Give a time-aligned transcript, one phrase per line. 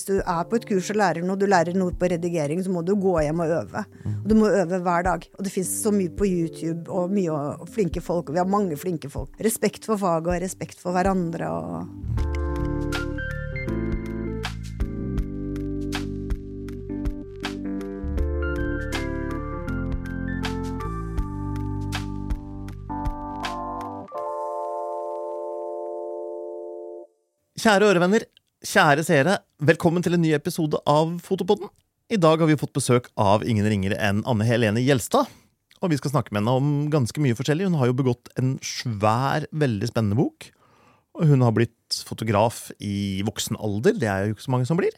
[0.00, 2.70] Hvis du er på et kurs og lærer noe, du lærer noe på redigering, så
[2.72, 3.82] må du gå hjem og øve.
[4.08, 5.26] Og du må øve hver dag.
[5.36, 8.48] Og det fins så mye på YouTube og mye og flinke folk, og vi har
[8.48, 9.36] mange flinke folk.
[9.44, 11.84] Respekt for faget og respekt for hverandre og
[27.60, 28.22] Kjære ørevenner,
[28.64, 31.68] kjære seere, velkommen til en ny episode av Fotopodden.
[32.10, 35.28] I dag har vi fått besøk av ingen ringere enn Anne Helene Gjelstad.
[35.80, 37.68] Og vi skal snakke med henne om ganske mye forskjellig.
[37.68, 40.48] Hun har jo begått en svær, veldig spennende bok.
[41.16, 43.96] Og hun har blitt fotograf i voksen alder.
[44.00, 44.96] Det er jo ikke så mange som blir.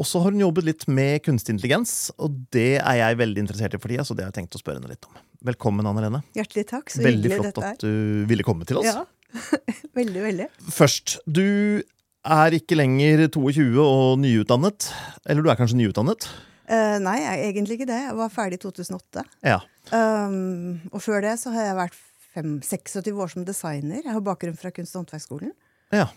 [0.00, 3.74] Og så har hun jobbet litt med kunstig intelligens, og det er jeg veldig interessert
[3.76, 5.18] i for tida, så det har jeg tenkt å spørre henne litt om.
[5.50, 6.20] Velkommen, Anne Helene.
[6.38, 6.92] Hjertelig takk.
[6.94, 7.74] Så Veldig hyggelig flott dette er.
[7.74, 8.88] at du ville komme til oss.
[8.88, 9.02] Ja.
[9.98, 10.46] veldig, veldig.
[10.72, 11.82] Først, du
[12.26, 14.90] er ikke lenger 22 og nyutdannet.
[15.26, 16.28] Eller du er kanskje nyutdannet?
[16.70, 18.00] Uh, nei, jeg er egentlig ikke det.
[18.06, 19.24] Jeg var ferdig i 2008.
[19.46, 19.58] Ja.
[19.90, 24.02] Um, og før det så har jeg vært fem, 26 år som designer.
[24.04, 25.54] Jeg har bakgrunn fra kunst- og håndverksskolen.
[25.94, 26.10] ja.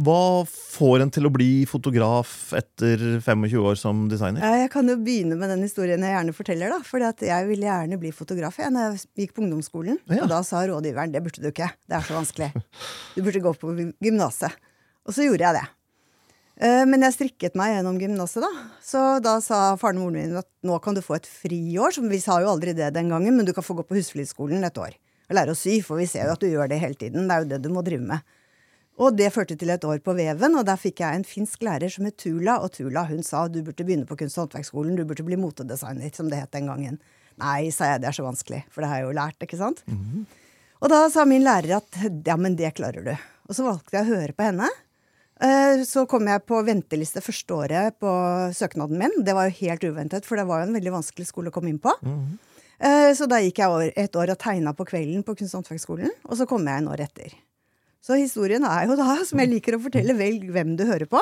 [0.00, 4.40] Hva får en til å bli fotograf etter 25 år som designer?
[4.62, 6.72] Jeg kan jo begynne med den historien jeg gjerne forteller.
[6.72, 9.98] da, For Jeg ville gjerne bli fotograf jeg, når jeg gikk på ungdomsskolen.
[10.08, 10.22] Ja.
[10.24, 11.68] Og da sa rådgiveren det burde du ikke.
[11.86, 12.50] Det er så vanskelig.
[13.14, 14.56] Du burde gå på gymnaset.
[15.06, 15.64] Og så gjorde jeg det.
[16.62, 18.50] Eh, Men jeg strikket meg gjennom gymnaset, da.
[18.84, 21.96] Så da sa faren og moren min at nå kan du få et friår.
[21.96, 24.62] Som vi sa jo aldri det den gangen, men du kan få gå på Husflidsskolen
[24.68, 24.94] et år.
[25.30, 27.26] Og lære å sy, for vi ser jo at du gjør det hele tiden.
[27.26, 28.20] Det er jo det du må drive med.
[29.00, 31.88] Og det førte til et år på Veven, og der fikk jeg en finsk lærer
[31.90, 32.58] som het Tula.
[32.60, 36.12] Og Tula hun sa du burde begynne på kunst- og håndverksskolen, du burde bli motedesigner,
[36.14, 37.00] som det het den gangen.
[37.40, 39.80] Nei, sa jeg, det er så vanskelig, for det har jeg jo lært, ikke sant?
[40.82, 43.14] Og da sa min lærer at ja, men det klarer du.
[43.48, 44.68] Og så valgte jeg å høre på henne.
[45.42, 48.10] Eh, Så kom jeg på venteliste første året på
[48.54, 49.24] søknaden min.
[49.26, 51.72] Det var jo helt uventet, for det var jo en veldig vanskelig skole å komme
[51.72, 51.90] inn på.
[52.78, 56.10] Eh, Så da gikk jeg et år og tegna på kvelden på kunst- og håndverksskolen,
[56.28, 57.34] og så kom jeg en år etter.
[58.02, 61.20] Så historien er jo da, som jeg liker å fortelle, velg hvem du hører på.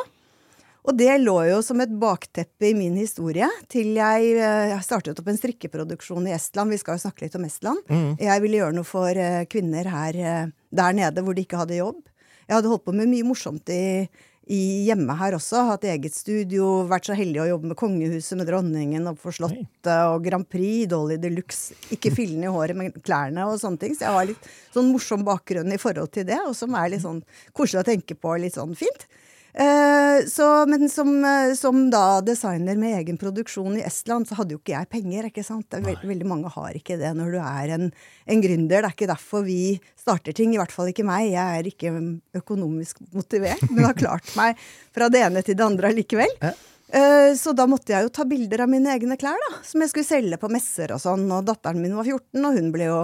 [0.88, 5.28] Og det lå jo som et bakteppe i min historie til jeg eh, startet opp
[5.28, 6.70] en strikkeproduksjon i Estland.
[6.72, 7.84] Vi skal jo snakke litt om Estland.
[8.18, 9.12] Jeg ville gjøre noe for
[9.52, 12.00] kvinner her der nede hvor de ikke hadde jobb.
[12.50, 14.08] Jeg hadde holdt på med mye morsomt i,
[14.50, 15.60] i hjemme her også.
[15.68, 19.90] Hatt eget studio, vært så heldig å jobbe med kongehuset, med dronningen og på Slottet
[20.10, 21.78] og Grand Prix, Dolly de Luxe.
[21.94, 23.94] Ikke fillene i håret, men klærne og sånne ting.
[23.94, 27.06] Så jeg har litt sånn morsom bakgrunn i forhold til det, og som er litt
[27.06, 27.22] sånn
[27.54, 29.06] koselig å tenke på, litt sånn fint.
[29.54, 34.54] Eh, så, men som, eh, som da designer med egen produksjon i Estland, så hadde
[34.54, 35.26] jo ikke jeg penger.
[35.30, 35.66] ikke sant?
[35.82, 37.88] Veld, veldig mange har ikke det når du er en,
[38.30, 38.80] en gründer.
[38.80, 39.60] Det er ikke derfor vi
[39.98, 40.54] starter ting.
[40.54, 41.32] I hvert fall ikke meg.
[41.32, 41.94] Jeg er ikke
[42.42, 44.60] økonomisk motivert, men har klart meg
[44.94, 46.36] fra det ene til det andre allikevel.
[46.90, 49.92] Eh, Så da måtte jeg jo ta bilder av mine egne klær, da, som jeg
[49.92, 51.26] skulle selge på messer og sånn.
[51.30, 53.02] Og datteren min var 14, og hun ble jo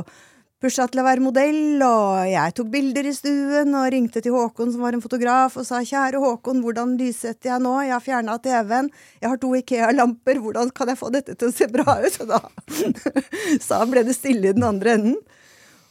[0.66, 4.72] pusha til å være modell, og jeg tok bilder i stuen og ringte til Håkon,
[4.74, 7.74] som var en fotograf, og sa 'Kjære Håkon, hvordan lyssetter jeg nå?
[7.86, 8.90] Jeg har fjerna TV-en.
[9.22, 10.42] Jeg har to Ikea-lamper.
[10.42, 12.40] Hvordan kan jeg få dette til å se bra ut?' Og da
[13.68, 15.18] så ble det stille i den andre enden.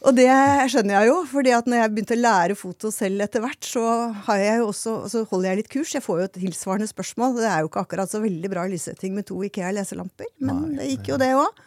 [0.05, 0.29] Og det
[0.69, 3.85] skjønner jeg jo, fordi at når jeg begynte å lære foto selv etter hvert, så,
[4.27, 5.93] har jeg jo også, så holder jeg litt kurs.
[5.95, 7.39] Jeg får jo et tilsvarende spørsmål.
[7.39, 10.91] Det er jo ikke akkurat så veldig bra lyssetting med to Ikea leselamper, men det
[10.91, 11.63] gikk jo det òg.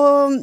[0.00, 0.42] Og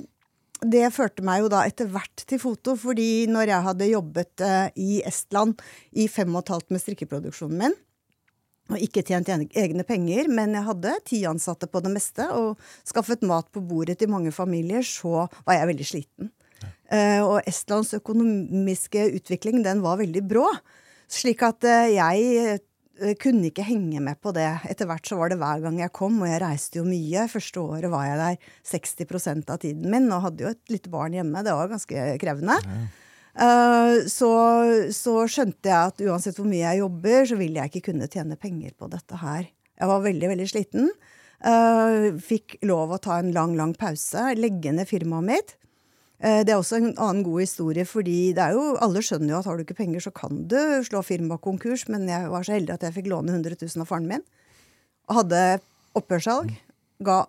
[0.65, 4.69] det førte meg jo da etter hvert til foto, fordi når jeg hadde jobbet eh,
[4.79, 5.59] i Estland
[5.93, 7.77] i fem og et halvt med strikkeproduksjonen min,
[8.67, 12.57] og ikke tjent egne penger, men jeg hadde ti ansatte på det meste og
[12.87, 16.31] skaffet mat på bordet til mange familier, så var jeg veldig sliten.
[16.91, 20.47] Eh, og Estlands økonomiske utvikling den var veldig brå.
[21.07, 22.59] Slik at eh, jeg
[23.21, 24.47] kunne ikke henge med på det.
[24.69, 27.27] Etter hvert så var det hver gang jeg kom, og jeg reiste jo mye.
[27.31, 31.17] Første året var jeg der 60% av tiden min, og hadde jo et lite barn
[31.17, 31.43] hjemme.
[31.45, 32.57] Det var ganske krevende.
[33.37, 34.31] Eh, så,
[34.95, 38.39] så skjønte jeg at uansett hvor mye jeg jobber, så vil jeg ikke kunne tjene
[38.39, 39.45] penger på dette her.
[39.77, 40.89] Jeg var veldig, veldig sliten.
[41.45, 45.56] Eh, fikk lov å ta en lang, lang pause, legge ned firmaet mitt.
[46.19, 49.39] Eh, Det er også en annen god historie, fordi det er jo, alle skjønner jo
[49.39, 52.55] at har du ikke penger, så kan du slå firmaet konkurs, men jeg var så
[52.57, 54.23] heldig at jeg fikk låne 100 000 av faren min.
[55.09, 55.59] Hadde
[55.95, 56.55] opphørssalg.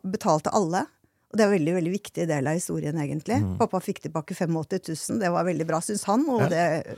[0.09, 0.87] Betalte alle.
[1.29, 3.37] Og det er en veldig veldig viktig del av historien, egentlig.
[3.61, 4.55] Pappa fikk tilbake 85
[4.89, 5.19] 000.
[5.21, 6.25] Det var veldig bra, syns han.
[6.33, 6.97] Og det,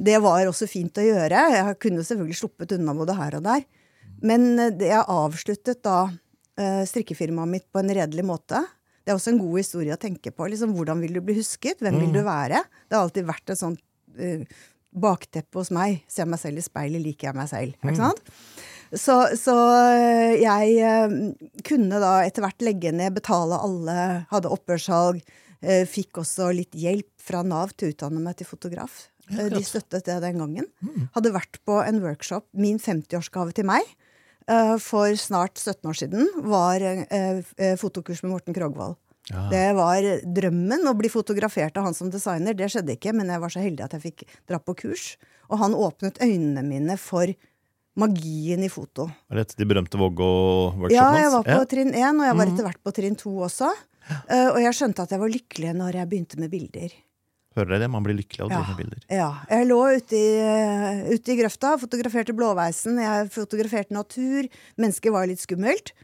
[0.00, 1.42] det var også fint å gjøre.
[1.52, 3.66] Jeg kunne selvfølgelig sluppet unna både her og der.
[4.24, 5.98] Men eh, det jeg avsluttet da
[6.56, 8.64] eh, strikkefirmaet mitt på en redelig måte.
[9.06, 10.48] Det er også en god historie å tenke på.
[10.50, 11.78] Liksom, hvordan vil du bli husket?
[11.78, 12.58] Hvem vil du være?
[12.90, 13.78] Det har alltid vært et sånt
[14.18, 16.00] uh, bakteppe hos meg.
[16.10, 17.76] Ser meg selv i speilet, liker jeg meg selv.
[17.84, 18.32] Ikke sant?
[18.90, 19.54] Så, så
[19.90, 21.14] eh, jeg eh,
[21.66, 23.96] kunne da etter hvert legge ned, betale alle,
[24.30, 25.22] hadde opphørssalg.
[25.90, 29.06] Fikk også litt hjelp fra Nav til å utdanne meg til fotograf.
[29.26, 30.68] De støttet det den gangen.
[31.16, 33.88] Hadde vært på en workshop, min 50-årsgave til meg,
[34.82, 38.96] for snart 17 år siden, var eh, eh, fotokurs med Morten Krogvold.
[39.26, 39.48] Ja.
[39.50, 42.54] Det var drømmen å bli fotografert av han som designer.
[42.54, 45.16] Det skjedde ikke, men jeg var så heldig at jeg fikk dra på kurs.
[45.50, 47.32] Og han åpnet øynene mine for
[47.98, 49.08] magien i foto.
[49.32, 51.64] Er dette de berømte Vågå-workshopene Ja, jeg var på Ja.
[51.64, 53.72] trinn 1, og jeg var etter hvert på trinn 2 også.
[54.30, 56.92] Eh, og jeg skjønte at jeg var lykkelig når jeg begynte med bilder.
[57.56, 57.90] Hører dere det?
[57.92, 59.04] Man blir lykkelig av å drive med bilder.
[59.16, 59.28] Ja.
[59.48, 64.50] Jeg lå ute i, ute i grøfta, fotograferte blåveisen, jeg fotograferte natur.
[64.76, 65.94] Mennesket var litt skummelt.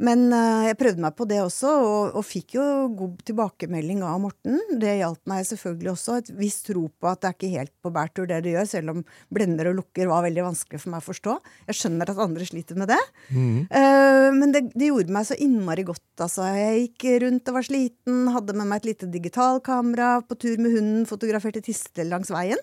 [0.00, 2.62] Men eh, jeg prøvde meg på det også, og, og fikk jo
[2.96, 4.56] god tilbakemelding av Morten.
[4.80, 6.14] Det hjalp meg selvfølgelig også.
[6.22, 8.94] Et visst tro på at det er ikke helt på bærtur det du gjør, selv
[8.94, 11.34] om blender og lukker var veldig vanskelig for meg å forstå.
[11.68, 13.00] Jeg skjønner at andre sliter med det.
[13.28, 16.02] Eh, men det, det gjorde meg så innmari godt.
[16.24, 16.48] Altså.
[16.48, 20.78] Jeg gikk rundt og var sliten, hadde med meg et lite digitalkamera, på tur med
[20.78, 22.60] hunden, fotograferte tister langs veien.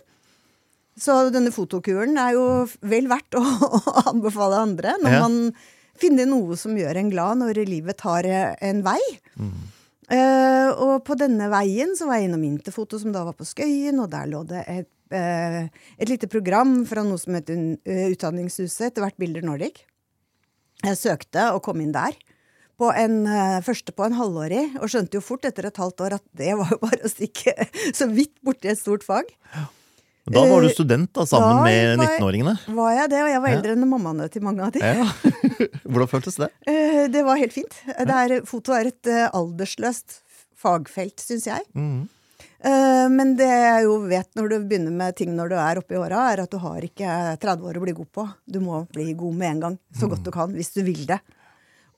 [0.97, 2.45] Så denne fotokuren er jo
[2.81, 3.81] vel verdt å, å
[4.15, 5.25] anbefale andre når Ja.
[5.27, 5.41] man
[6.01, 8.99] finner noe som gjør en glad når livet tar eh, en vei.
[10.07, 13.99] Eh, og på denne veien så var jeg innom Interfoto, som da var på Skøyen,
[14.03, 15.67] og der lå det et, uh,
[15.97, 19.83] et lite program fra noe som het Utdanningshuset, etter hvert Bilder Nordic.
[20.85, 22.15] Jeg søkte og kom inn der.
[22.77, 26.19] På en, uh, første på en halvårig, og skjønte jo fort etter et halvt år
[26.21, 27.55] at det var jo bare å stikke
[27.99, 29.33] så vidt borti et stort fag.
[30.27, 32.53] Da var du Eh, student da, sammen da med 19-åringene.
[32.75, 34.81] Var jeg det, og jeg var eldre enn mammaene til mange av de.
[34.83, 35.07] Ja.
[35.87, 36.49] Hvordan føltes det?
[36.67, 37.79] Eh, Det var helt fint.
[37.87, 40.21] Det er, foto er et eh, aldersløst
[40.57, 41.63] fagfelt, syns jeg.
[41.77, 45.95] Eh, Men det jeg jo vet når du begynner med ting når du er oppe
[45.95, 48.27] i åra, er at du har ikke 30 år å bli god på.
[48.49, 51.21] Du må bli god med en gang, så godt du kan, hvis du vil det.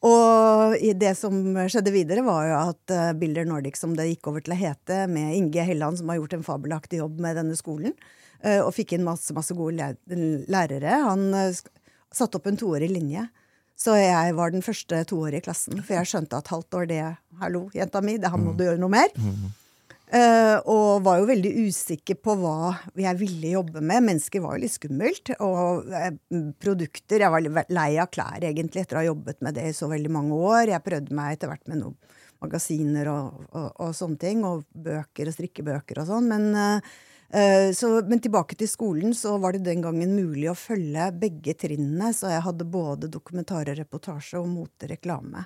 [0.05, 1.33] Og det som
[1.67, 5.33] skjedde videre, var jo at Bilder Nordic, som det gikk over til å hete, med
[5.35, 7.97] Inge Helland, som har gjort en fabelaktig jobb med denne skolen,
[8.63, 9.91] og fikk inn masse, masse gode
[10.47, 11.59] lærere, han eh,
[12.15, 13.25] satte opp en toårig linje.
[13.79, 17.03] Så jeg var den første toårige i klassen, for jeg skjønte at halvt år, det
[17.39, 19.13] Hallo, jenta mi, det her må du gjøre noe mer.
[20.09, 24.07] Uh, og var jo veldig usikker på hva jeg ville jobbe med.
[24.07, 25.31] Mennesker var jo litt skummelt.
[25.45, 26.09] Og uh,
[26.59, 29.87] produkter Jeg var lei av klær, egentlig, etter å ha jobbet med det i så
[29.91, 30.73] veldig mange år.
[30.73, 34.43] Jeg prøvde meg etter hvert med noen magasiner og, og, og sånne ting.
[34.49, 36.27] Og bøker og strikkebøker og sånn.
[36.33, 40.57] Men, eh, eh, så, men tilbake til skolen, så var det den gangen mulig å
[40.57, 42.09] følge begge trinnene.
[42.15, 45.45] Så jeg hadde både dokumentar og reportasje og motereklame.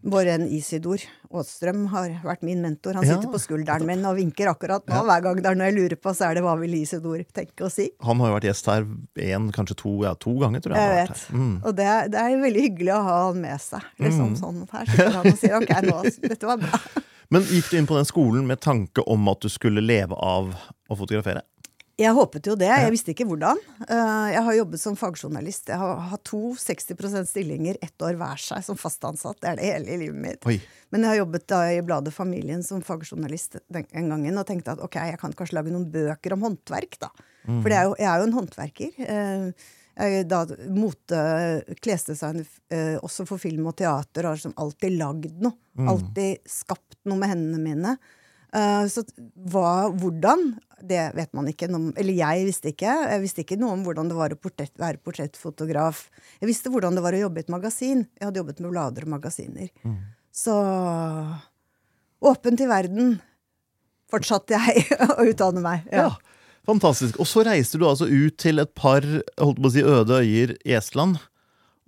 [0.00, 2.94] Bare en Isidor Aastrøm har vært min mentor.
[2.96, 3.18] Han Ja.
[3.18, 5.02] sitter på skulderen min og vinker akkurat nå.
[5.04, 7.66] Hver gang det er noe jeg lurer på, så er det hva vil Isidor tenke
[7.66, 7.90] å si.
[8.00, 8.86] Han har jo vært gjest her
[9.20, 10.88] én, kanskje to, ja, to ganger, tror jeg.
[10.88, 11.16] Jeg vet.
[11.18, 11.36] her.
[11.36, 11.60] Mm.
[11.66, 13.82] Og det, det er veldig hyggelig å ha han med seg.
[14.00, 16.80] Liksom sånn Her sitter han og sier ok, nå, dette var bra.
[17.30, 20.50] Men gikk du inn på den skolen med tanke om at du skulle leve av
[20.90, 21.44] å fotografere?
[22.00, 22.70] Jeg håpet jo det.
[22.70, 23.58] Jeg visste ikke hvordan.
[23.84, 25.68] Eh, Jeg har jobbet som fagjournalist.
[25.68, 29.36] Jeg har hatt to 60% stillinger ett år hver seg som fast ansatt.
[29.42, 30.46] Det er det hele i livet mitt.
[30.48, 30.56] Oi.
[30.90, 34.80] Men jeg har jobbet da i bladet Familien som fagjournalist den gangen og tenkte at
[34.82, 37.12] ok, jeg kan kanskje lage noen bøker om håndverk, da.
[37.46, 38.96] For er jo, jeg er jo en håndverker.
[40.00, 41.18] Eh, da mote,
[41.82, 45.56] klesdesigner eh, også for film og teater, har liksom alltid lagd noe.
[45.90, 47.94] Alltid skapt noe med hendene mine.
[48.56, 49.04] Eh, så
[49.52, 51.68] hva, hvordan, det vet man ikke.
[52.00, 52.94] Eller jeg visste ikke.
[53.12, 56.06] Jeg visste ikke noe om hvordan det var å portrett, være portrettfotograf.
[56.40, 58.06] Jeg visste hvordan det var å jobbe i et magasin.
[58.18, 59.68] Jeg hadde jobbet med blader og magasiner.
[60.32, 60.56] Så
[62.20, 63.18] åpen til verden
[64.10, 64.86] fortsatte jeg
[65.18, 65.86] å utdanne meg.
[65.92, 66.08] Ja.
[66.08, 66.29] Ja.
[66.68, 67.18] Fantastisk.
[67.20, 69.00] Og så reiser du altså ut til et par
[69.40, 71.18] holdt på å si, øde øyer i Estland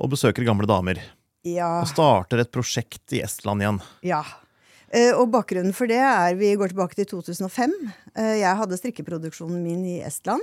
[0.00, 0.98] og besøker gamle damer.
[1.46, 1.80] Ja.
[1.82, 3.82] Og starter et prosjekt i Estland igjen.
[4.06, 4.22] ja.
[4.92, 7.72] Eh, Og bakgrunnen for det er Vi går tilbake til 2005.
[8.14, 10.42] Eh, Jeg hadde strikkeproduksjonen min i Estland.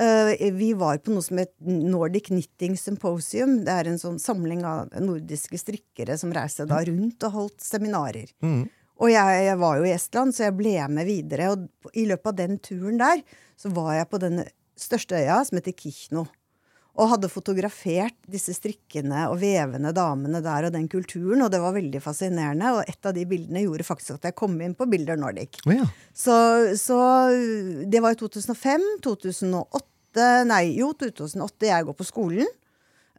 [0.00, 3.58] Eh, Vi var på noe som het Nordic Knitting Symposium.
[3.66, 8.32] Det er en sånn samling av nordiske strikkere som reiste da rundt og holdt seminarer.
[9.02, 11.50] Og jeg, jeg var jo i Estland, så jeg ble med videre.
[11.54, 13.24] Og i løpet av den turen der
[13.58, 14.44] så var jeg på den
[14.78, 16.28] største øya, som heter Kichno.
[16.92, 21.72] Og hadde fotografert disse strikkende og vevende damene der og den kulturen, og det var
[21.72, 22.72] veldig fascinerende.
[22.76, 25.62] Og et av de bildene gjorde faktisk at jeg kom inn på Bilder Nordic.
[25.64, 25.86] Oh, ja.
[26.12, 26.34] Så,
[26.76, 26.98] så
[27.88, 29.88] det var i 2005, 2008
[30.44, 31.70] Nei, jo, 2008.
[31.70, 32.48] Jeg går på skolen.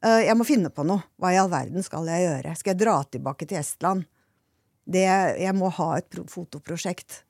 [0.06, 1.02] Eh, Jeg må finne på noe.
[1.18, 2.52] Hva i all verden skal jeg gjøre?
[2.60, 4.06] Skal jeg dra tilbake til Estland?
[4.84, 5.06] Det,
[5.40, 7.24] jeg må ha et fotoprosjekt.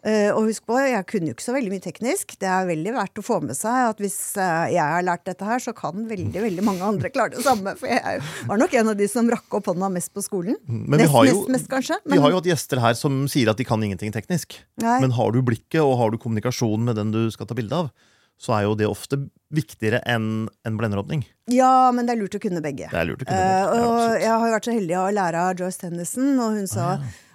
[0.00, 2.32] Uh, og husk på, jeg kunne jo ikke så veldig mye teknisk.
[2.40, 5.44] Det er veldig verdt å få med seg at hvis uh, jeg har lært dette
[5.44, 7.74] her, så kan veldig veldig mange andre klare det samme.
[7.76, 10.56] For jeg var nok en av de som rakk opp hånda mest på skolen.
[10.64, 12.00] Men vi nest, har jo- mest, mest, kanskje.
[12.08, 14.56] Vi har jo hatt gjester her som sier at de kan ingenting teknisk.
[14.80, 14.96] Nei.
[15.04, 17.92] Men har du blikket og har du kommunikasjon med den du skal ta bilde av,
[18.40, 19.18] så er jo det ofte
[19.52, 21.24] viktigere enn en blenderåpning.
[21.52, 22.86] Ja, men det er lurt å kunne begge.
[22.88, 23.80] Det er lurt å kunne begge.
[23.80, 26.70] Uh, og jeg har jo vært så heldig å lære av Joyce Tennison, og hun
[26.70, 26.86] sa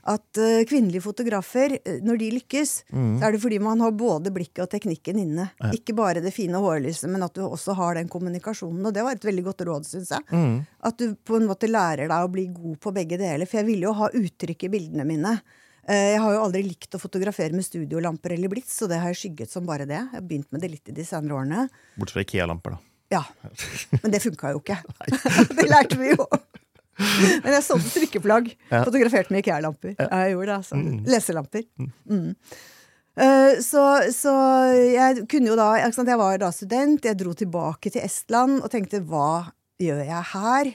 [0.06, 3.20] at uh, kvinnelige fotografer, eh, når de lykkes, Mm.
[3.20, 5.48] så er det fordi man har både blikket og teknikken inne.
[5.74, 8.86] Ikke bare det fine hårlyset, men at du også har den kommunikasjonen.
[8.86, 10.26] Og det var et veldig godt råd, syns jeg.
[10.32, 10.64] Mm.
[10.90, 13.46] At du på en måte lærer deg å bli god på begge deler.
[13.50, 15.36] For jeg ville jo ha uttrykk i bildene mine.
[15.88, 19.14] Eh, Jeg har jo aldri likt å fotografere med studiolamper eller blits, så det har
[19.14, 20.00] jeg skygget som bare det.
[20.00, 21.68] Jeg har begynt med det litt i de senere årene.
[22.00, 22.82] Bortsett fra Ikea-lamper, da.
[23.14, 23.24] Ja.
[24.02, 24.80] Men det funka jo ikke.
[25.60, 26.26] det lærte vi jo.
[26.98, 28.54] Men jeg solgte strikkeplagg.
[28.72, 28.86] Ja.
[28.88, 29.98] Fotograferte med IKEA-lamper.
[30.00, 30.80] Jeg gjorde det, altså.
[31.12, 31.66] Leselamper.
[32.08, 32.32] Mm.
[33.16, 33.84] Eh, så,
[34.16, 34.34] så
[34.92, 39.00] jeg kunne jo da Jeg var da student, jeg dro tilbake til Estland og tenkte
[39.08, 40.72] hva gjør jeg her?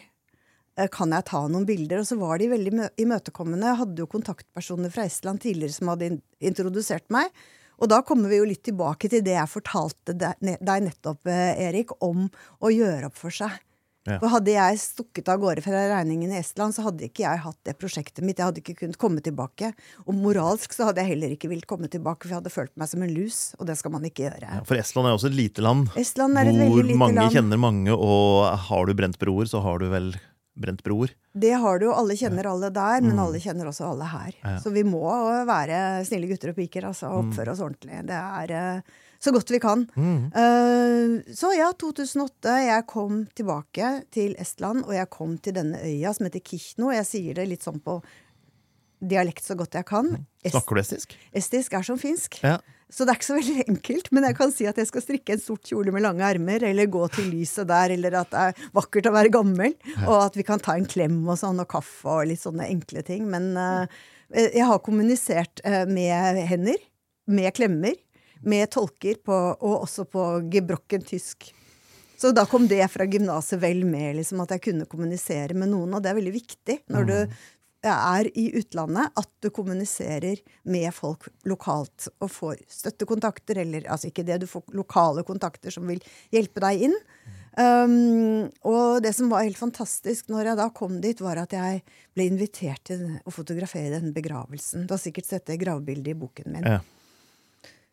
[0.80, 2.00] Eh, Kan jeg ta noen bilder?
[2.02, 3.70] Og så var de veldig mø- imøtekommende.
[3.74, 7.28] Jeg hadde jo kontaktpersoner fra Estland tidligere som hadde introdusert meg.
[7.80, 11.90] Og da kommer vi jo litt tilbake til det jeg fortalte deg nettopp, eh, Erik,
[12.04, 12.26] om
[12.60, 13.54] å gjøre opp for seg.
[14.08, 14.16] Ja.
[14.18, 17.58] For Hadde jeg stukket av gårde fra regningen i Estland, så hadde ikke jeg hatt
[17.68, 18.38] det prosjektet mitt.
[18.40, 19.74] Jeg hadde ikke kunnet komme tilbake.
[20.06, 22.88] Og moralsk så hadde jeg heller ikke villet komme tilbake, for jeg hadde følt meg
[22.88, 24.40] som en lus, og det skal man ikke gjøre.
[24.48, 25.88] Ja, For Estland er også et lite land.
[26.00, 27.32] Estland er et hvor veldig lite mange land.
[27.36, 30.14] kjenner mange, og har du brent broer, så har du vel
[30.60, 31.10] brent broer.
[31.32, 31.92] Det har du jo.
[31.96, 34.32] Alle kjenner alle der, men alle kjenner også alle her.
[34.42, 34.48] Mm.
[34.50, 34.56] Ja.
[34.62, 35.02] Så vi må
[35.48, 37.30] være snille gutter og piker altså, og Mm.
[37.30, 38.00] oppføre oss ordentlig.
[38.06, 38.80] Det er eh,
[39.20, 39.86] så godt vi kan.
[39.96, 40.30] Mm.
[40.32, 42.56] Eh, så ja, 2008.
[42.66, 46.90] Jeg kom tilbake til Estland, og jeg kom til denne øya som heter Kihno.
[46.92, 48.00] Jeg sier det litt sånn på
[49.00, 50.10] dialekt så godt jeg kan.
[50.44, 51.14] Est Snakker du estisk?
[51.36, 52.40] estisk er som finsk.
[52.44, 52.58] Ja.
[52.90, 55.34] Så det er ikke så veldig enkelt, men jeg kan si at jeg skal strikke
[55.36, 58.64] en sort kjole med lange ermer, eller gå til lyset der, eller at det er
[58.76, 59.76] vakkert å være gammel,
[60.08, 63.04] og at vi kan ta en klem og sånn, og kaffe og litt sånne enkle
[63.06, 63.28] ting.
[63.30, 64.02] Men uh,
[64.34, 66.82] jeg har kommunisert uh, med hender,
[67.30, 67.94] med klemmer,
[68.42, 71.52] med tolker på, og også på gebrokken tysk.
[72.20, 75.94] Så da kom det fra gymnaset vel med, liksom, at jeg kunne kommunisere med noen,
[75.94, 77.16] og det er veldig viktig når du
[77.88, 84.26] er i utlandet, at du kommuniserer med folk lokalt og får støttekontakter, eller altså ikke
[84.28, 86.02] det, du får lokale kontakter som vil
[86.34, 86.98] hjelpe deg inn.
[87.58, 91.82] Um, og det som var helt fantastisk når jeg da kom dit, var at jeg
[92.14, 94.86] ble invitert til å fotografere den begravelsen.
[94.86, 96.68] Du har sikkert sett det gravbildet i boken min.
[96.76, 96.80] Ja.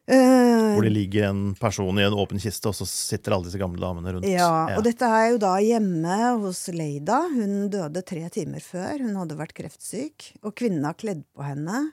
[0.07, 3.59] Eh, Hvor det ligger en person i en åpen kiste, og så sitter alle disse
[3.59, 4.29] gamle damene rundt.
[4.29, 7.25] Ja, og dette er jo da hjemme hos Leida.
[7.33, 9.03] Hun døde tre timer før.
[9.03, 10.31] Hun hadde vært kreftsyk.
[10.47, 11.89] Og kvinnen har kledd på henne.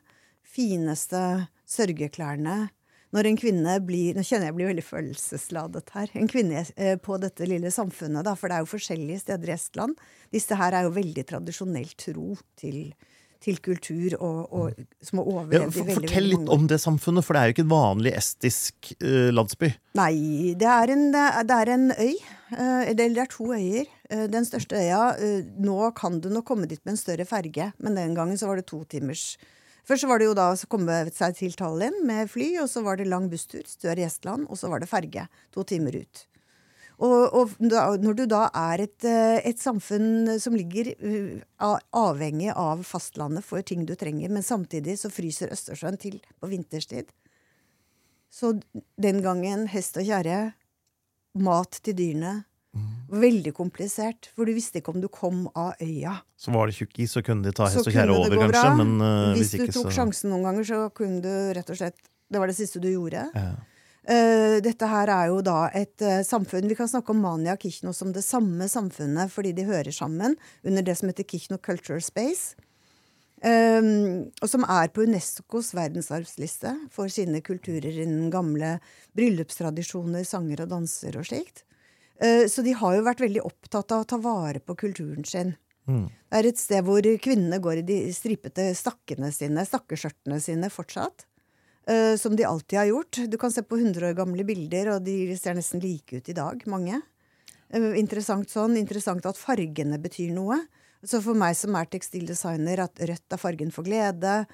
[0.46, 2.68] Fineste sørgeklærne.
[3.14, 6.14] Når en kvinne blir Nå kjenner jeg blir veldig følelsesladet her.
[6.18, 9.54] En kvinne eh, på dette lille samfunnet, da, for det er jo forskjellige steder i
[9.54, 9.98] Estland.
[10.34, 12.80] Disse her er jo veldig tradisjonelt tro til,
[13.44, 16.78] til kultur, og, og, som har Ja, overlevd for, i veldig, fortell litt om det
[16.80, 19.68] samfunnet, for det er jo ikke en vanlig estisk eh, landsby.
[20.00, 22.14] Nei, det er en, det er- en øy.
[22.56, 23.86] eh, det er to øyer.
[24.10, 27.72] Eh, Den største øya eh, Nå kan du nok komme dit med en større ferge,
[27.78, 29.36] men den gangen så var det to timers
[29.84, 32.80] Først så var det jo da å komme seg til Tallinn med fly, og så
[32.82, 35.26] var det lang busstur sør i Estland, og så var det ferge.
[35.52, 36.22] To timer ut.
[37.02, 42.52] Og, og da, når du da er et, eh, et samfunn som ligger eh, avhengig
[42.54, 47.10] av fastlandet for ting du trenger, men samtidig så fryser Østersjøen til på vinterstid,
[48.30, 48.54] så
[48.98, 50.54] den gangen hest og kjerre,
[51.34, 52.44] mat til dyrene
[53.14, 56.16] Veldig komplisert, for du visste ikke om du kom av øya.
[56.34, 58.64] Så var det tjukk is, så kunne de ta Så hest og kjerre over, kanskje.
[58.80, 61.70] Men uh, Hvis hvis, du ikke, tok så sjansen noen ganger, så kunne du rett
[61.70, 63.28] og slett Det var det siste du gjorde.
[63.30, 63.52] ja.
[64.04, 67.94] Eh, dette her er jo da et eh, samfunn Vi kan snakke om Mania Kishno
[67.96, 72.52] som det samme samfunnet fordi de hører sammen under det som heter Kishno Cultural Space.
[73.44, 78.78] Um, og som er på Unescos verdensarvsliste for sine kulturer innen gamle
[79.18, 81.60] bryllupstradisjoner, sanger og danser og slikt.
[82.24, 85.52] Eh, så de har jo vært veldig opptatt av å ta vare på kulturen sin.
[85.84, 86.06] Mm.
[86.08, 91.26] Det er et sted hvor kvinnene går i de stripete stakkene sine, stakkeskjørtene sine fortsatt.
[91.90, 93.20] Eh, som de alltid har gjort.
[93.30, 96.36] Du kan se på 100 år gamle bilder, og de ser nesten like ut i
[96.36, 97.00] dag, mange.
[97.74, 98.76] Uh, interessant sånn.
[98.78, 100.60] Interessant at fargene betyr noe.
[101.04, 104.44] Så for meg som er tekstildesigner, at rødt er fargen for glede.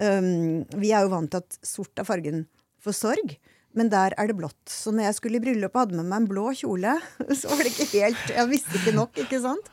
[0.00, 2.46] Um, vi er jo vant til at sort er fargen
[2.80, 3.36] for sorg.
[3.76, 4.58] Men der er det blått.
[4.66, 6.96] Så når jeg skulle i bryllup og hadde med meg en blå kjole,
[7.38, 9.70] så var det ikke helt Jeg visste ikke nok, ikke sant?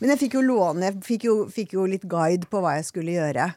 [0.00, 2.88] Men jeg fikk jo låne, jeg fikk jo, fikk jo litt guide på hva jeg
[2.88, 3.52] skulle gjøre.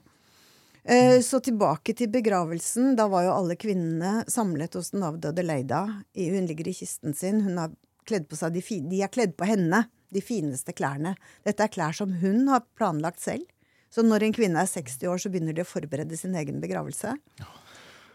[0.87, 2.95] Eh, Så tilbake til begravelsen.
[2.95, 5.81] Da var jo alle kvinnene samlet hos den avdøde Leida.
[6.15, 7.41] Hun ligger i kisten sin.
[7.43, 7.73] Hun har
[8.07, 9.83] kledd på seg de, de har kledd på henne
[10.15, 11.17] de fineste klærne.
[11.43, 13.43] Dette er klær som hun har planlagt selv.
[13.91, 17.15] Så når en kvinne er 60 år, så begynner de å forberede sin egen begravelse.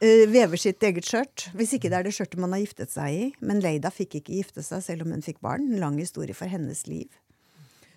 [0.03, 1.51] Eh, vever sitt eget skjørt.
[1.57, 3.27] Hvis ikke det er det skjørtet man har giftet seg i.
[3.45, 5.69] Men Leida fikk ikke gifte seg selv om hun fikk barn.
[5.69, 7.09] En lang historie for hennes liv.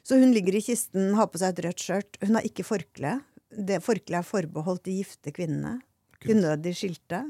[0.05, 2.19] Så hun ligger i kisten, har på seg et rødt skjørt.
[2.21, 3.15] Hun har ikke forkle.
[3.55, 5.79] Det Forkleet er forbeholdt de gifte kvinnene.
[6.25, 7.21] Unødig skilte.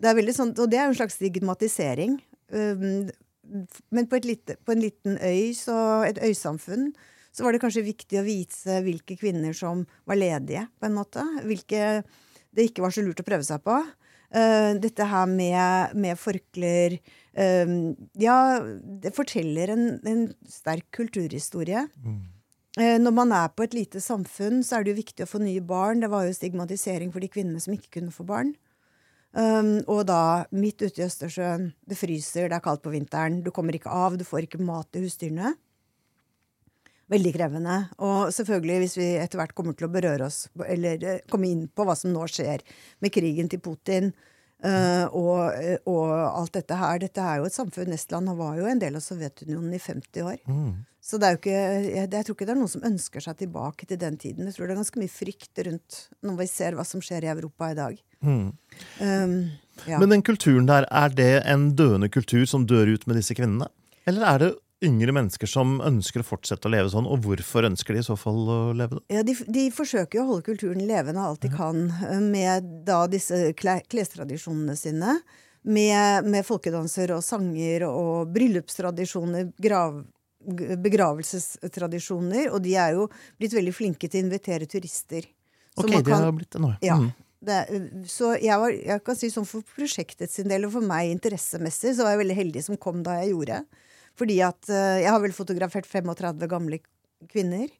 [0.00, 2.16] Det er sånn, og det er jo en slags stigmatisering.
[2.54, 3.10] Um,
[3.90, 5.76] men på, et lite, på en liten øy, så
[6.06, 6.92] et øysamfunn,
[7.34, 11.24] så var det kanskje viktig å vise hvilke kvinner som var ledige, på en måte.
[11.46, 12.02] Hvilke
[12.50, 13.76] det ikke var så lurt å prøve seg på.
[14.30, 17.72] Eh, dette her med, med forklær eh,
[18.22, 18.36] Ja,
[19.02, 21.88] det forteller en, en sterk kulturhistorie.
[22.06, 22.20] Eh,
[22.78, 25.62] når man er på et lite samfunn, så er det jo viktig å få nye
[25.64, 26.04] barn.
[26.04, 28.52] Det var jo stigmatisering for de kvinnene som ikke kunne få barn.
[29.30, 33.52] Um, og da, midt ute i Østersjøen, det fryser, det er kaldt på vinteren, du
[33.54, 35.52] kommer ikke av, du får ikke mat til husdyrene.
[37.10, 37.76] Veldig krevende.
[38.06, 41.64] Og selvfølgelig, hvis vi etter hvert kommer til å berøre oss, eller eh, komme inn
[41.70, 42.62] på hva som nå skjer
[43.02, 44.12] med krigen til Putin
[44.62, 48.68] uh, og, eh, og alt dette her Dette er jo et samfunn Estland var jo
[48.70, 50.38] en del av Sovjetunionen i 50 år.
[51.00, 53.38] Så det er jo ikke, jeg, jeg tror ikke det er noen som ønsker seg
[53.40, 54.46] tilbake til den tiden.
[54.46, 57.32] Jeg tror det er ganske mye frykt rundt når vi ser hva som skjer i
[57.32, 58.00] Europa i dag.
[58.20, 58.50] Um,
[59.88, 59.96] ja.
[59.96, 63.70] Men den kulturen der, er det en døende kultur som dør ut med disse kvinnene?
[64.08, 64.50] Eller er det
[64.84, 68.16] yngre mennesker som ønsker å fortsette å leve sånn, og hvorfor ønsker de i så
[68.18, 69.02] fall å leve det?
[69.12, 73.02] Ja, de, de forsøker jo å holde kulturen levende alt de kan, eh, med da
[73.10, 75.20] disse klestradisjonene sine.
[75.60, 79.98] Med, med folkedanser og sanger og bryllupstradisjoner, grav,
[80.40, 82.48] begravelsestradisjoner.
[82.54, 83.08] Og de er jo
[83.40, 85.26] blitt veldig flinke til å invitere turister.
[85.74, 86.76] Så Ok, man det har blitt det nå.
[86.84, 87.00] ja.
[87.00, 87.10] Mm.
[87.40, 87.56] Det,
[88.04, 91.94] så jeg, var, jeg kan si sånn for prosjektet sin del og for meg interessemessig,
[91.96, 93.62] så var jeg veldig heldig som kom da jeg gjorde.
[94.20, 96.82] Fordi at eh, jeg har vel fotografert 35 gamle
[97.30, 97.70] kvinner.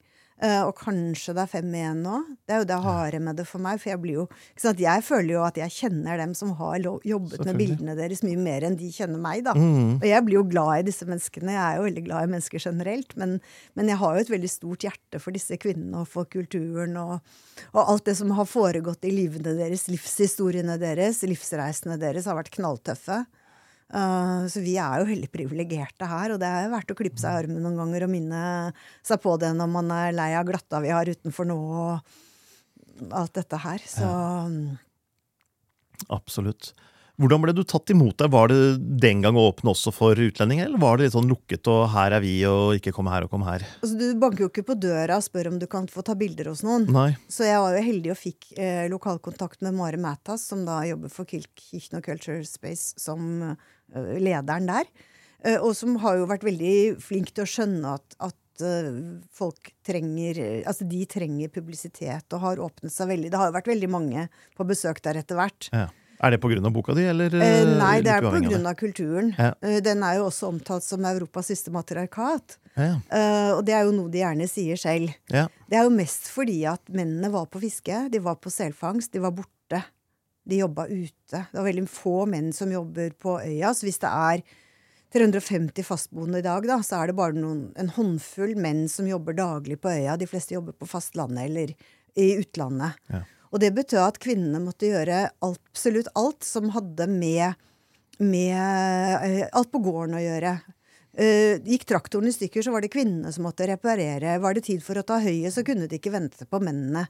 [0.45, 2.19] Eh, og kanskje det er fem igjen nå.
[2.49, 3.81] Det er jo det harde med det for meg.
[3.83, 4.27] For jeg blir jo
[4.59, 4.81] sant?
[4.83, 8.67] Jeg føler jo at jeg kjenner dem som har jobbet med bildene deres mye mer
[8.67, 9.55] enn de kjenner meg, da.
[9.57, 9.99] Mm.
[9.99, 11.55] Og jeg blir jo glad i disse menneskene.
[11.57, 13.17] Jeg er jo veldig glad i mennesker generelt.
[13.21, 13.37] Men,
[13.79, 17.19] men jeg har jo et veldig stort hjerte for disse kvinnene og for kulturen og,
[17.73, 22.55] og alt det som har foregått i livene deres, livshistoriene deres, livsreisene deres har vært
[22.57, 23.25] knalltøffe.
[23.91, 27.35] Uh, så vi er jo veldig privilegerte her, og det er verdt å klippe seg
[27.35, 28.43] i armen noen ganger og minne
[29.03, 33.35] seg på det når man er lei av glatta vi har utenfor nå og alt
[33.35, 33.83] dette her.
[33.89, 34.07] Så
[36.09, 36.73] Absolutt.
[37.21, 38.31] Hvordan ble du tatt imot der?
[38.33, 38.59] Var det
[39.03, 42.23] den gang åpne også for utlendinger, eller var det litt sånn lukket og her er
[42.25, 43.65] vi og ikke kom her og kom her?
[43.83, 46.49] altså, du banker jo ikke på døra og spør om du kan få ta bilder
[46.49, 46.87] hos noen.
[46.89, 47.11] Nei.
[47.29, 51.13] Så jeg var jo heldig og fikk eh, lokalkontakt med Mare Matas, som da jobber
[51.13, 54.91] for Kilk Kichno Culture Space som eh, lederen der.
[55.45, 58.91] Eh, og som har jo vært veldig flink til å skjønne at, at eh,
[59.33, 63.33] folk trenger eh, Altså de trenger publisitet og har åpnet seg veldig.
[63.33, 65.71] Det har jo vært veldig mange på besøk der etter hvert.
[65.73, 65.89] Ja.
[66.21, 67.33] Er det av boka di, eller?
[67.33, 69.31] Eh, nei, det er av kulturen.
[69.39, 69.55] Ja.
[69.65, 72.59] Eh, den er jo også omtalt som Europas siste matriarkat.
[72.77, 75.11] Ja, Uh, og det er jo noe de gjerne sier selv.
[75.29, 75.49] ja.
[75.69, 79.21] Det er jo mest fordi at mennene var på fiske, de var på selfangst, de
[79.21, 79.81] var borte.
[80.49, 81.45] De jobba ute.
[81.51, 83.75] Det var veldig få menn som jobber på øya.
[83.77, 84.45] Så hvis det er
[85.13, 89.37] 350 fastboende i dag, da, så er det bare noen, en håndfull menn som jobber
[89.39, 90.17] daglig på øya.
[90.19, 91.75] De fleste jobber på fastlandet eller
[92.19, 92.99] i utlandet.
[93.11, 93.25] Ja.
[93.51, 97.59] Og det betød at kvinnene måtte gjøre absolutt alt som hadde med,
[98.23, 100.59] med eh, Alt på gården å gjøre.
[101.11, 104.37] Uh, gikk traktoren i stykker, så var det kvinnene som måtte reparere.
[104.39, 107.09] Var det tid for å ta høyet, så kunne de ikke vente på mennene.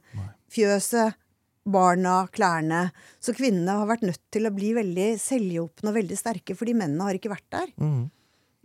[0.51, 1.19] Fjøset,
[1.65, 2.89] barna, klærne.
[3.21, 7.07] Så kvinnene har vært nødt til å bli veldig selvhjulpne og veldig sterke, fordi mennene
[7.07, 7.67] har ikke vært der.
[7.77, 8.09] Mhm.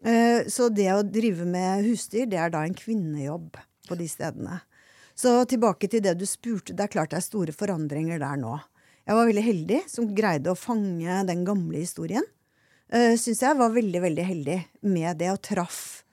[0.07, 3.57] Eh, Så det å drive med husdyr, det er da en kvinnejobb
[3.89, 4.61] på de stedene.
[5.17, 6.77] Så tilbake til det du spurte.
[6.77, 8.61] Det er klart det er store forandringer der nå.
[9.07, 12.25] Jeg var veldig heldig som greide å fange den gamle historien.
[12.93, 16.05] Uh, Syns jeg var veldig, veldig heldig med det, og traff.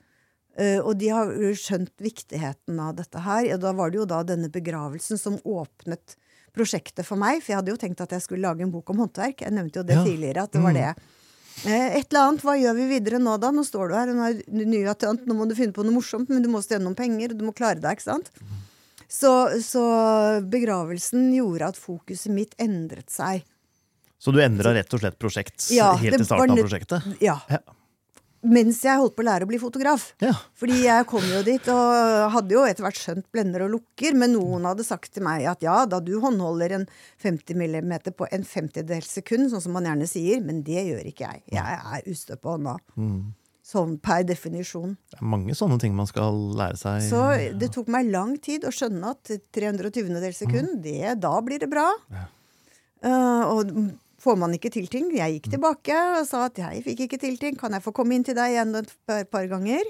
[0.57, 3.53] Uh, og de har skjønt viktigheten av dette her.
[3.53, 6.15] Og da var det jo da denne begravelsen som åpnet
[6.55, 7.41] prosjektet for meg.
[7.41, 9.41] For jeg hadde jo tenkt at jeg skulle lage en bok om håndverk.
[9.41, 10.03] Jeg nevnte jo det Ja.
[10.05, 10.79] tidligere, at det var Mm.
[10.81, 11.03] det.
[11.65, 13.51] Eh, Et eller annet, hva gjør vi videre nå da?
[13.51, 15.93] Nå står du her, nå er du ny attant, nå må du finne på noe
[15.93, 18.29] morsomt, men du må stjele noen penger, og du må klare deg, ikke sant?
[19.07, 23.43] Så, så begravelsen gjorde at fokuset mitt endret seg.
[24.19, 27.21] Så du endra rett og slett prosjekt Ja, helt til starten av prosjektet?
[27.21, 27.39] Ja.
[27.51, 27.59] Ja.
[28.43, 30.09] Mens jeg holdt på å lære å bli fotograf.
[30.23, 30.33] Ja.
[30.59, 34.35] Fordi jeg kom jo dit og hadde jo etter hvert skjønt blender og lukker, men
[34.35, 36.87] noen hadde sagt til meg at ja, da du håndholder en
[37.23, 41.29] 50 mm på en femtedels sekund, sånn som man gjerne sier, men det gjør ikke
[41.29, 41.45] jeg.
[41.55, 42.77] Jeg er ustø på hånda.
[43.63, 44.97] Sånn per definisjon.
[45.07, 47.05] Det er mange sånne ting man skal lære seg.
[47.07, 47.23] Så
[47.55, 51.71] det tok meg lang tid å skjønne at 320 dels sekund, det, da blir det
[51.71, 51.87] bra.
[53.03, 53.71] Eh, og
[54.23, 57.37] får man ikke til ting Jeg gikk tilbake og sa at jeg fikk ikke til
[57.41, 57.59] ting.
[57.59, 59.87] Kan jeg få komme inn til deg igjen et par, par ganger?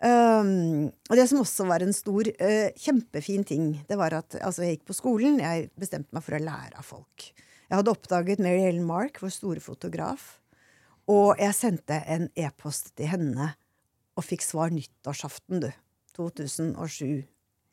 [0.00, 4.64] Um, og det som også var en stor, uh, kjempefin ting, det var at altså,
[4.64, 5.40] jeg gikk på skolen.
[5.42, 7.26] Jeg bestemte meg for å lære av folk.
[7.70, 10.38] Jeg hadde oppdaget Mary Ellen Mark, vår store fotograf.
[11.10, 13.52] Og jeg sendte en e-post til henne
[14.16, 15.70] og fikk svar nyttårsaften, du.
[16.16, 17.22] 2007.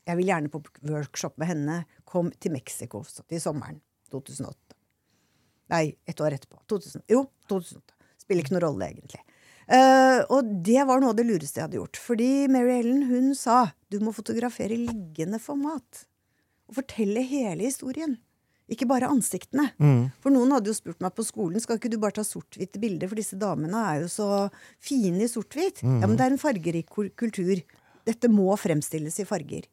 [0.08, 1.78] Jeg vil gjerne på workshop med henne.
[2.08, 4.67] Kom til Mexico til sommeren 2008.
[5.74, 6.60] Nei, et år etterpå.
[6.72, 7.04] 2000.
[7.12, 7.96] Jo, 2008.
[8.24, 9.24] Spiller ikke noen rolle, egentlig.
[9.68, 12.00] Uh, og det var noe av det lureste jeg hadde gjort.
[12.00, 16.06] Fordi Mary Ellen hun sa du må fotografere liggende format.
[16.68, 18.16] Og fortelle hele historien.
[18.72, 19.70] Ikke bare ansiktene.
[20.24, 23.08] For noen hadde jo spurt meg på skolen skal ikke du bare ta sort-hvitte bilder,
[23.08, 24.28] for disse damene er jo så
[24.84, 25.80] fine i sort-hvitt.
[25.86, 27.62] Ja, men det er en fargerik kultur.
[28.08, 29.70] Dette må fremstilles i farger.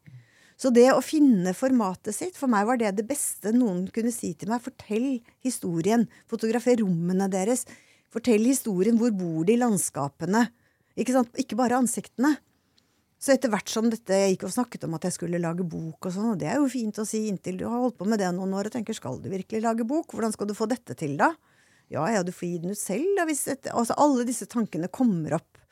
[0.55, 4.31] Så det å finne formatet sitt, for meg var det det beste noen kunne si
[4.39, 4.63] til meg.
[4.63, 5.09] Fortell
[5.43, 6.05] historien.
[6.31, 7.65] Fotografer rommene deres.
[8.13, 8.95] Fortell historien.
[8.99, 10.45] Hvor bor de landskapene?
[10.95, 11.35] Ikke, sant?
[11.39, 12.37] ikke bare ansiktene.
[13.19, 15.97] Så etter hvert som dette jeg gikk og snakket om at jeg skulle lage bok,
[15.97, 18.19] og sånn, og det er jo fint å si inntil du har holdt på med
[18.21, 20.13] det noen år og tenker skal du virkelig lage bok?
[20.13, 21.31] Hvordan skal du få dette til, da?
[21.91, 23.25] Ja, ja, du får gi den ut selv, da.
[23.27, 25.64] Hvis et, altså, alle disse tankene kommer opp.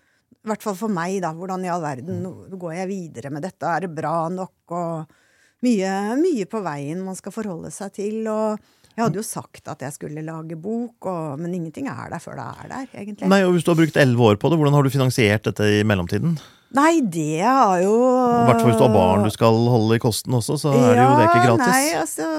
[0.43, 1.31] I hvert fall for meg, da.
[1.35, 2.23] Hvordan i all verden
[2.59, 3.63] går jeg videre med dette?
[3.63, 4.73] Er det bra nok?
[4.75, 5.19] Og
[5.63, 8.17] mye, mye på veien man skal forholde seg til.
[8.27, 8.59] Og
[8.93, 12.35] jeg hadde jo sagt at jeg skulle lage bok, og, men ingenting er der før
[12.41, 13.29] det er der, egentlig.
[13.31, 15.69] Nei, og Hvis du har brukt elleve år på det, hvordan har du finansiert dette
[15.79, 16.35] i mellomtiden?
[16.73, 20.01] Nei, det har jo I hvert fall hvis du har barn du skal holde i
[20.01, 21.71] kosten også, så er det jo det ikke gratis.
[21.71, 22.29] Nei, altså,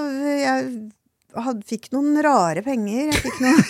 [0.43, 0.69] jeg
[1.43, 3.11] had, fikk noen rare penger.
[3.11, 3.61] Jeg fikk noen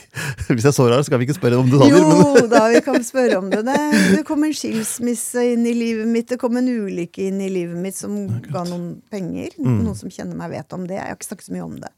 [0.50, 2.02] Hvis jeg er så rar, skal vi ikke spørre om detaljer.
[2.06, 2.22] men...
[2.40, 3.60] Jo da, vi kan spørre om det.
[3.68, 3.78] det.
[4.16, 7.78] Det kom en skilsmisse inn i livet mitt, det kom en ulykke inn i livet
[7.78, 8.16] mitt som
[8.50, 9.54] ga noen penger.
[9.60, 9.82] Mm.
[9.84, 10.98] Noen som kjenner meg, vet om det.
[10.98, 11.92] Jeg har ikke snakket så mye om det.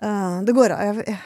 [0.00, 0.72] Uh, det går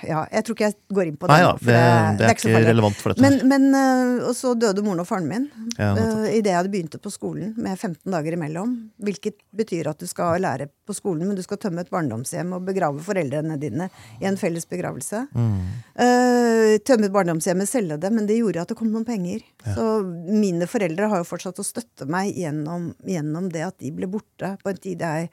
[0.02, 1.34] Ja, jeg tror ikke jeg går inn på det.
[1.34, 1.74] Nei ja, det, det,
[2.18, 2.70] det er så ikke farlig.
[2.72, 3.22] relevant for dette.
[3.22, 5.46] Men, men uh, Og så døde moren og faren min
[5.78, 8.74] Ja, uh, idet jeg hadde begynt på skolen med 15 dager imellom.
[9.06, 12.66] Hvilket betyr at du skal lære på skolen, men du skal tømme et barndomshjem og
[12.66, 15.24] begrave foreldrene dine i en felles begravelse.
[15.30, 15.58] Mm.
[15.94, 19.44] Uh, tømme et barndomshjemmet, selge det, men det gjorde at det kom noen penger.
[19.64, 24.10] Så mine foreldre har jo fortsatt å støtte meg gjennom, gjennom det at de ble
[24.10, 25.30] borte på en tid jeg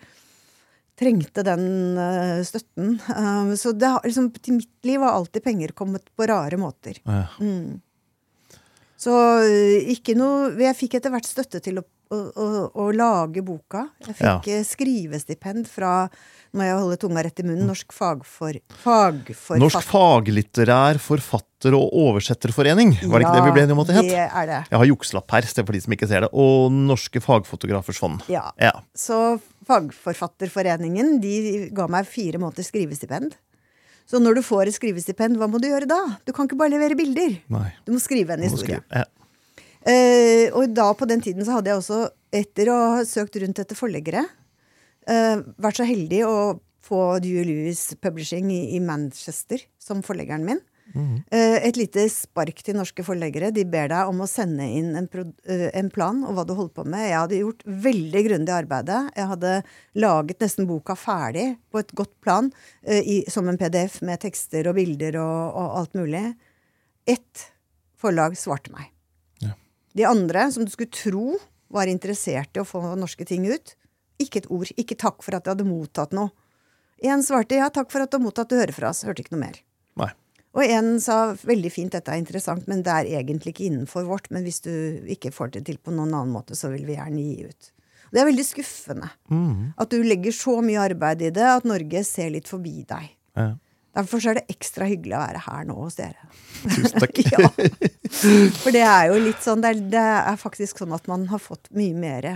[1.01, 1.63] trengte den
[1.97, 2.97] eh, støtten.
[3.09, 7.01] Um, så det har, liksom, til mitt liv har alltid penger kommet på rare måter.
[7.05, 7.25] Ja.
[9.01, 9.15] Så
[9.47, 12.49] eh, ikke noe Jeg fikk etter hvert støtte til å, å, å,
[12.83, 13.87] å lage boka.
[14.05, 14.61] Jeg fikk ja.
[14.67, 15.95] skrivestipend fra
[16.51, 17.63] må jeg holde tunga rett i munnen.
[17.69, 19.61] Norsk fagfor, fagforfatter...
[19.61, 23.95] Norsk faglitterær forfatter- og oversetterforening, var det ikke det vi ble enige om at det
[23.95, 24.09] het?
[24.09, 24.59] det er det.
[24.73, 26.31] Jeg har jukselapp her, er for de som ikke ser det.
[26.43, 28.25] Og Norske Fagfotografers Fond.
[28.31, 28.49] Ja.
[28.59, 28.73] Ja.
[28.97, 29.21] Så
[29.71, 33.37] Fagforfatterforeningen de ga meg fire måneders skrivestipend.
[34.09, 35.99] Så når du får et skrivestipend, hva må du gjøre da?
[36.27, 37.37] Du kan ikke bare levere bilder.
[37.53, 37.69] Nei.
[37.87, 38.81] Du må skrive en historie.
[38.91, 39.05] Ja.
[39.81, 42.01] Uh, og da på den tiden så hadde jeg også,
[42.41, 44.25] etter å ha søkt rundt etter forleggere,
[45.09, 46.35] uh, vært så heldig å
[46.85, 50.61] få Dewey Lewis Publishing i, i Manchester som forleggeren min.
[50.97, 53.51] Eh, et lite spark til norske forleggere.
[53.55, 55.07] De ber deg om å sende inn en,
[55.45, 57.07] eh, en plan og hva du holder på med.
[57.07, 58.91] Jeg hadde gjort veldig grundig arbeid.
[59.15, 59.63] Jeg hadde
[59.95, 62.51] laget nesten boka ferdig på et godt plan
[62.83, 66.25] eh, i, som en PDF med tekster og bilder og, og alt mulig.
[67.07, 67.51] Ett
[67.95, 68.91] forlag svarte meg.
[69.93, 71.35] De andre, som du skulle tro
[71.71, 73.75] var interessert i å få norske ting ut,
[74.21, 74.71] ikke et ord.
[74.79, 76.31] Ikke takk for at de hadde mottatt noe.
[77.03, 79.03] En svarte ja, takk for at du har mottatt, du hører fra oss.
[79.07, 79.57] Hørte ikke noe mer.
[79.99, 80.11] Nei.
[80.51, 84.27] Og en sa veldig fint, dette er interessant, men det er egentlig ikke innenfor vårt.
[84.35, 84.73] Men hvis du
[85.13, 87.69] ikke får det til på noen annen måte, så vil vi gjerne gi ut.
[88.11, 89.07] Det er veldig skuffende.
[89.79, 93.13] At du legger så mye arbeid i det at Norge ser litt forbi deg.
[93.39, 93.53] Ja.
[93.95, 96.27] Derfor er det ekstra hyggelig å være her nå hos dere.
[96.63, 97.21] Tusen takk.
[97.33, 97.47] ja.
[98.59, 101.39] For det er jo litt sånn det er, det er faktisk sånn at man har
[101.43, 102.27] fått mye mer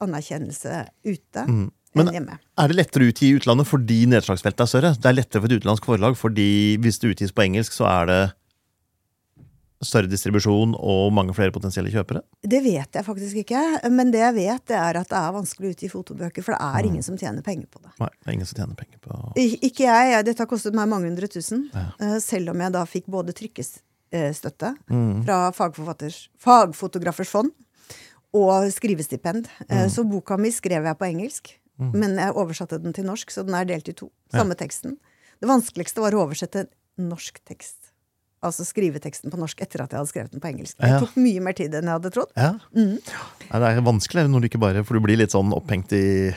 [0.00, 1.68] anerkjennelse ute Mm.
[1.94, 4.94] Men- Er det lettere å utgi i utlandet fordi nedslagsfeltet er større?
[4.94, 8.06] Det er lettere for et utenlandsk forlag fordi hvis det utgis på engelsk, så er
[8.06, 8.32] det
[9.80, 12.20] større distribusjon og mange flere potensielle kjøpere?
[12.44, 13.90] Det vet jeg faktisk ikke.
[13.90, 16.60] Men det jeg vet, det er at det er vanskelig å utgi fotobøker, for det
[16.60, 17.92] er ingen som tjener penger på det.
[18.02, 20.24] Nei, det er ingen som tjener penger på Ik Ikke jeg.
[20.28, 21.70] dette har kostet meg mange hundre tusen.
[21.72, 22.18] Ja.
[22.20, 25.24] Selv om jeg da fikk både trykkestøtte mm.
[25.24, 27.50] fra Fagfotografers fond
[28.36, 29.48] og skrivestipend.
[29.66, 29.88] Mm.
[29.90, 33.56] Så boka mi skrev jeg på engelsk, men jeg oversatte den til norsk, så den
[33.56, 34.10] er delt i to.
[34.34, 34.98] Samme teksten.
[35.40, 36.66] Det vanskeligste var å oversette
[37.00, 37.90] norsk tekst.
[38.44, 40.76] Altså skrive teksten på norsk etter at jeg hadde skrevet den på engelsk.
[40.80, 41.00] Det Ja.
[41.00, 42.30] tok mye mer tid enn jeg hadde trodd.
[42.36, 42.52] Ja.
[42.72, 42.96] Nei,
[43.60, 46.32] det er vanskelig når du ikke bare For du blir litt sånn opphengt i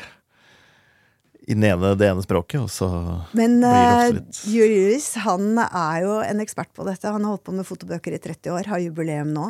[1.43, 2.87] i den ene, det ene språket, og så
[3.35, 7.11] Men blir det ofte uh, Men Julius han er jo en ekspert på dette.
[7.11, 9.49] Han har holdt på med fotobøker i 30 år, har jubileum nå.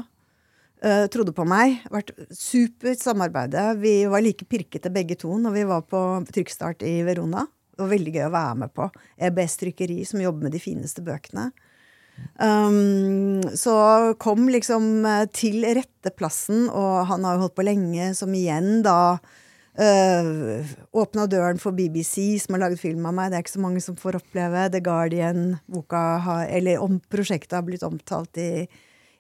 [0.84, 1.78] Eh, trodde på meg.
[1.94, 3.70] Vært supert samarbeide.
[3.80, 7.46] Vi var like pirkete begge to når vi var på trykkstart i Verona.
[7.72, 8.90] Det var veldig gøy å være med på.
[9.16, 11.48] EBS Trykkeri, som jobber med de fineste bøkene.
[12.38, 13.74] Um, så
[14.22, 18.84] kom liksom eh, til rette plassen, og han har jo holdt på lenge, som igjen
[18.86, 23.32] da uh, åpna døren for BBC, som har laget film av meg.
[23.32, 24.68] Det er ikke så mange som får oppleve.
[24.76, 28.68] The Guardian, boka har, eller om prosjektet har blitt omtalt i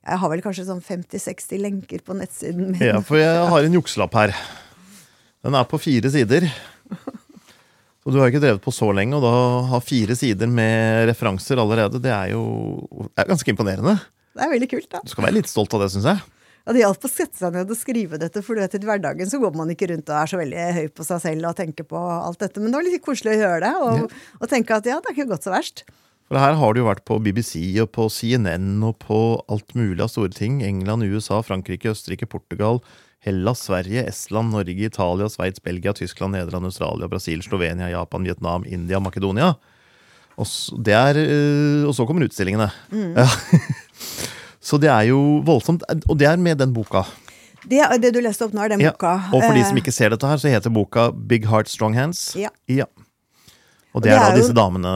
[0.03, 2.81] Jeg har vel kanskje sånn 50-60 lenker på nettsiden min.
[2.83, 4.33] Ja, for jeg har en jukselapp her.
[5.43, 6.49] Den er på fire sider.
[8.03, 9.31] Så du har ikke drevet på så lenge, og da
[9.71, 12.41] har fire sider med referanser allerede, det er jo
[13.13, 13.93] det er ganske imponerende.
[14.35, 14.99] Det er veldig kult, da.
[15.05, 16.19] Du skal være litt stolt av det, syns jeg.
[16.63, 19.31] Ja, Det hjalp å sette seg ned og skrive dette, for du vet, i hverdagen
[19.31, 21.87] så går man ikke rundt og er så veldig høy på seg selv og tenker
[21.87, 22.59] på alt dette.
[22.59, 25.15] Men det var litt koselig å gjøre det, og, og tenke at ja, det er
[25.15, 25.85] ikke gått så verst.
[26.29, 29.17] For her har du jo vært på BBC og på CNN og på
[29.51, 30.61] alt mulig av store ting.
[30.65, 32.79] England, USA, Frankrike, Østerrike, Portugal,
[33.23, 38.99] Hellas, Sverige, Estland, Norge, Italia, Sveits, Belgia, Tyskland, Nederland, Australia, Brasil, Slovenia, Japan, Vietnam, India,
[38.99, 39.53] Makedonia.
[40.39, 42.71] Og så, det er, øh, og så kommer utstillingene.
[42.91, 43.27] Ja.
[44.67, 45.83] så det er jo voldsomt.
[46.09, 47.03] Og det er med den boka.
[47.63, 48.91] Det, det du leste opp nå, er den Ja.
[48.95, 49.13] boka.
[49.31, 51.93] Og for de Eh, som ikke ser dette her, så heter boka Big Heart, Strong
[51.95, 52.23] Hands.
[52.35, 52.49] Ja.
[53.93, 54.95] Og det det er er da jo- disse damene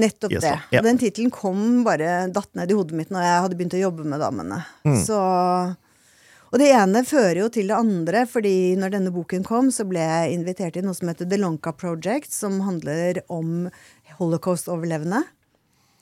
[0.00, 0.50] Nettopp Yes, det.
[0.56, 0.62] da.
[0.74, 0.80] Ja.
[0.80, 3.84] Og den tittelen kom bare datt ned i hodet mitt når jeg hadde begynt å
[3.84, 4.62] jobbe med damene.
[4.88, 4.98] Mm.
[5.04, 5.20] Så
[6.50, 10.02] Og det ene fører jo til det andre, fordi når denne boken kom, så ble
[10.02, 13.68] jeg invitert til noe som heter The Lonka Project, som handler om
[14.18, 15.22] holocaust-overlevende.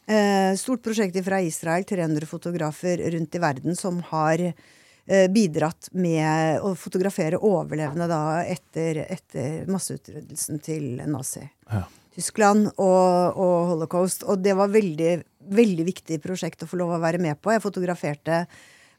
[0.09, 6.65] Eh, stort prosjekt fra Israel, 300 fotografer rundt i verden som har eh, bidratt med
[6.65, 11.45] å fotografere overlevende da etter, etter masseutryddelsen til nazi.
[11.69, 11.85] Ja.
[12.19, 14.25] Tyskland og, og holocaust.
[14.27, 15.13] Og det var veldig,
[15.55, 17.53] veldig viktig prosjekt å få lov å være med på.
[17.55, 18.43] Jeg fotograferte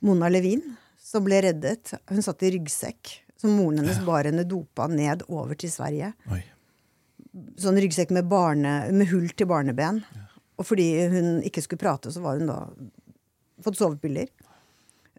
[0.08, 0.63] Mona Levin,
[1.03, 1.91] som ble reddet.
[2.08, 6.13] Hun satt i ryggsekk, som moren hennes bar henne dopa ned over til Sverige.
[6.32, 6.39] Oi.
[7.60, 9.99] Sånn ryggsekk med, barne, med hull til barneben.
[10.60, 12.62] Og fordi hun ikke skulle prate, så var hun da
[13.63, 14.32] fått sovepiller.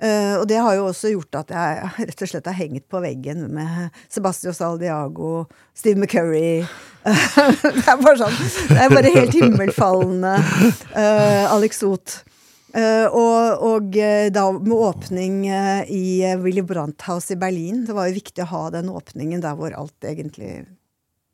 [0.00, 3.02] Eh, og det har jo også gjort at jeg rett og slett har hengt på
[3.04, 5.44] veggen med Sebastian Saldiago,
[5.76, 6.64] Steve McCurry
[7.04, 8.38] Det er bare sånn
[8.70, 10.34] Det er bare helt himmelfallende.
[10.92, 12.18] Uh, Alex Oth.
[12.76, 13.96] Eh, og, og
[14.30, 15.38] da med åpning
[15.88, 16.02] i
[16.42, 17.86] Willy Brandt House i Berlin.
[17.88, 20.66] Det var jo viktig å ha den åpningen der hvor alt egentlig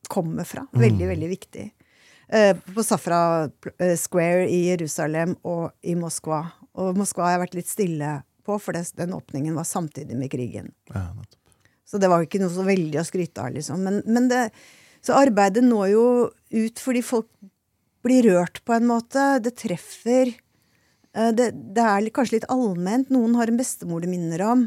[0.07, 0.65] kommer fra.
[0.71, 1.67] Veldig, veldig viktig.
[2.71, 3.19] På Safra
[3.99, 6.45] Square i Jerusalem og i Moskva.
[6.79, 8.15] Og Moskva har jeg vært litt stille
[8.47, 10.71] på, for den åpningen var samtidig med krigen.
[10.95, 11.09] Ja.
[11.87, 13.83] Så det var jo ikke noe så veldig å skryte av, liksom.
[13.87, 14.41] Men, men det,
[15.07, 16.07] så arbeidet når jo
[16.57, 17.29] ut fordi folk
[18.07, 19.27] blir rørt på en måte.
[19.43, 20.33] Det treffer.
[21.15, 23.11] Eh, Det, det er kanskje litt allment.
[23.15, 24.67] Noen har en bestemor det minner om.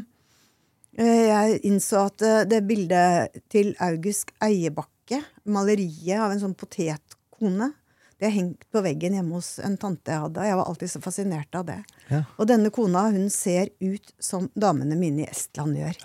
[0.96, 7.72] Eh, Jeg innså at eh, det bildet til August Eiebakke, maleriet av en sånn potetkone,
[8.20, 10.40] det er hengt på veggen hjemme hos en tante jeg hadde.
[10.42, 11.78] og Jeg var alltid så fascinert av det.
[12.10, 12.22] Ja.
[12.38, 15.96] Og denne kona hun ser ut som damene mine i Estland gjør.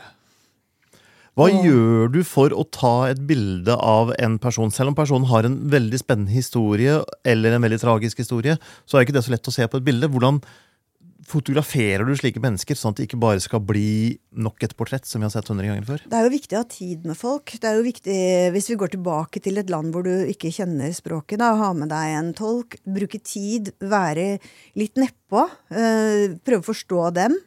[1.35, 4.71] Hva Og- gjør du for å ta et bilde av en person?
[4.71, 9.03] Selv om personen har en veldig spennende historie eller en veldig tragisk historie, så er
[9.05, 10.07] ikke det så lett å se på et bilde.
[10.07, 10.41] Hvordan
[11.25, 15.21] fotograferer du slike mennesker, sånn at det ikke bare skal bli nok et portrett, som
[15.21, 16.03] vi har sett hundre ganger før?
[16.05, 17.55] Det er jo viktig å ha tid med folk.
[17.61, 18.17] Det er jo viktig,
[18.55, 21.89] Hvis vi går tilbake til et land hvor du ikke kjenner språket, da, ha med
[21.93, 22.77] deg en tolk.
[22.85, 24.37] Bruke tid, være
[24.77, 25.47] litt nedpå.
[25.73, 27.37] Øh, prøve å forstå dem.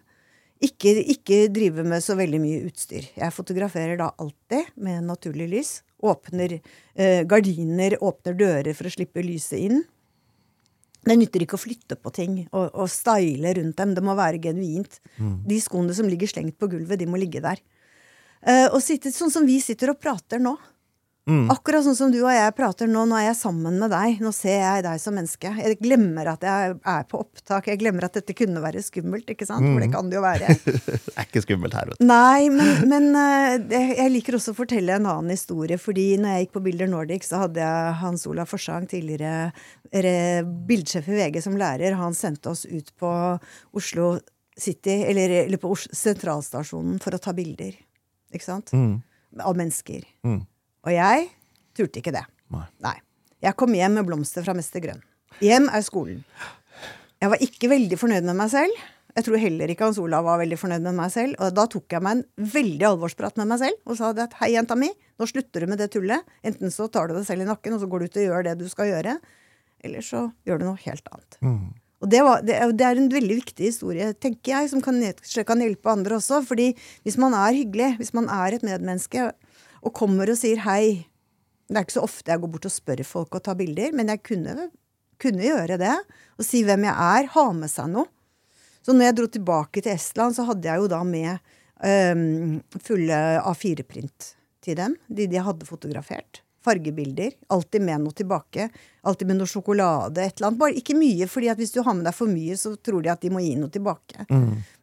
[0.64, 3.06] Ikke, ikke drive med så veldig mye utstyr.
[3.14, 5.70] Jeg fotograferer da alltid med naturlig lys.
[6.02, 9.84] Åpner øh, gardiner, åpner dører for å slippe lyset inn.
[11.06, 13.94] Det nytter ikke å flytte på ting og, og style rundt dem.
[13.96, 14.98] Det må være genuint.
[15.46, 17.62] De skoene som ligger slengt på gulvet, de må ligge der.
[18.38, 20.54] Uh, og sitte sånn som vi sitter og prater nå.
[21.52, 23.02] Akkurat sånn som du og jeg prater nå.
[23.08, 24.22] Nå er jeg sammen med deg.
[24.24, 25.50] Nå ser jeg deg som menneske.
[25.60, 27.68] Jeg glemmer at jeg er på opptak.
[27.68, 29.66] Jeg glemmer at dette kunne være skummelt, ikke sant?
[29.68, 30.56] For det kan det jo være.
[30.88, 32.04] Det er ikke skummelt her, vet du.
[32.06, 35.78] Nei, men, men eh, jeg liker også å fortelle en annen historie.
[35.80, 39.50] Fordi når jeg gikk på Bilder Nordic, så hadde jeg Hans Olav Forsang, tidligere
[40.68, 41.96] bildesjef i VG, som lærer.
[41.98, 43.10] Han sendte oss ut på
[43.76, 44.12] Oslo
[44.58, 47.74] City, eller, eller på Os sentralstasjonen, for å ta bilder.
[48.34, 48.72] Ikke sant?
[49.42, 50.06] Av mennesker.
[50.26, 50.40] Mm.
[50.86, 51.28] Og jeg
[51.76, 52.24] turte ikke det.
[52.84, 52.96] Nei.
[53.44, 55.02] Jeg kom hjem med blomster fra Mester Grønn.
[55.44, 56.22] Hjem er skolen.
[57.18, 58.86] Jeg var ikke veldig fornøyd med meg selv.
[59.18, 61.34] Jeg tror heller ikke Hans Olav var veldig fornøyd med meg selv.
[61.42, 64.52] Og da tok jeg meg en veldig alvorsprat med meg selv og sa at hei,
[64.54, 66.26] jenta mi, nå slutter du med det tullet.
[66.46, 68.46] Enten så tar du deg selv i nakken, og så går du ut og gjør
[68.46, 69.16] det du skal gjøre.
[69.86, 71.38] Eller så gjør du noe helt annet.
[71.98, 75.00] Og det, var, det, det er en veldig viktig historie, tenker jeg, som kan,
[75.48, 76.44] kan hjelpe andre også.
[76.46, 76.68] fordi
[77.02, 79.32] hvis man er hyggelig, hvis man er et medmenneske
[79.82, 81.06] og kommer og sier hei
[81.68, 84.08] Det er ikke så ofte jeg går bort og spør folk og tar bilder, men
[84.08, 84.70] jeg kunne,
[85.20, 85.96] kunne gjøre det.
[86.40, 87.28] Og si hvem jeg er.
[87.34, 88.08] Ha med seg noe.
[88.80, 91.34] Så når jeg dro tilbake til Estland, så hadde jeg jo da med
[91.84, 94.30] øhm, fulle A4-print
[94.64, 94.96] til dem.
[95.12, 96.40] De de hadde fotografert.
[96.68, 97.32] Fargebilder.
[97.54, 98.68] Alltid med noe tilbake.
[99.08, 100.22] Alltid med noe sjokolade.
[100.22, 100.60] et eller annet.
[100.60, 103.12] Bare ikke mye, fordi at hvis du har med deg for mye, så tror de
[103.12, 104.26] at de må gi noe tilbake.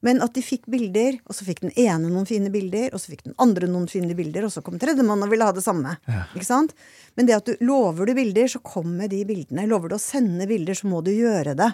[0.05, 3.13] Men at de fikk bilder, og så fikk den ene noen fine bilder, og så
[3.13, 5.97] fikk den andre noen fine bilder, og så kom tredjemann og ville ha det samme.
[6.33, 6.73] Ikke sant?
[7.15, 9.67] Men det at du lover du bilder, så kommer de bildene.
[9.69, 11.71] Lover du å sende bilder, så må du gjøre det.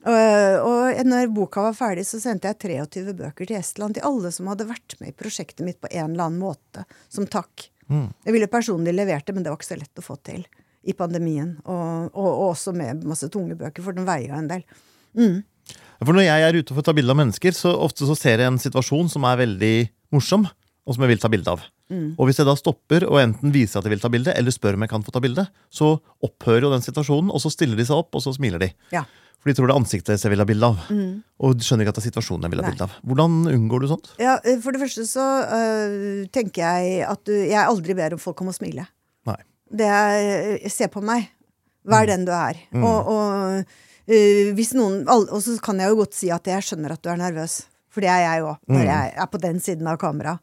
[0.00, 4.30] Uh, og når boka var ferdig, så sendte jeg 23 bøker til Estland til alle
[4.32, 7.68] som hadde vært med i prosjektet mitt på en eller annen måte, som takk.
[7.90, 10.44] Jeg ville personlig levert det, men det var ikke så lett å få til
[10.86, 11.56] i pandemien.
[11.66, 14.64] Og, og, og også med masse tunge bøker, for den veier en del.
[16.00, 18.40] For når jeg er ute for å ta bilde av mennesker, så ofte så ser
[18.40, 19.74] jeg en situasjon som er veldig
[20.14, 20.46] morsom,
[20.88, 21.66] og som jeg vil ta bilde av.
[21.90, 24.78] Og hvis jeg da stopper og enten viser at jeg vil ta bilde, eller spør
[24.78, 27.86] om jeg kan få ta bilde, så opphører jo den situasjonen, og så stiller de
[27.88, 28.70] seg opp, og så smiler de.
[28.94, 29.02] Ja.
[29.40, 30.80] For de tror det er ansiktet deres jeg vil ha bilde av.
[31.40, 32.96] Og de skjønner ikke at det er situasjonen jeg vil ha bilde av.
[33.08, 34.10] Hvordan unngår du sånt?
[34.20, 35.26] Ja, eh, For det første så
[35.56, 38.84] øh, tenker jeg at du Jeg aldri ber om folk om å smile.
[39.30, 39.38] Nei.
[39.80, 41.30] Det er Se på meg.
[41.88, 42.60] Vær den du er.
[42.76, 43.64] Og, og
[44.12, 47.08] øh, hvis noen Og så kan jeg jo godt si at jeg skjønner at du
[47.08, 47.62] er nervøs.
[47.90, 50.38] For det er jeg òg, når jeg er på den siden av kameraet.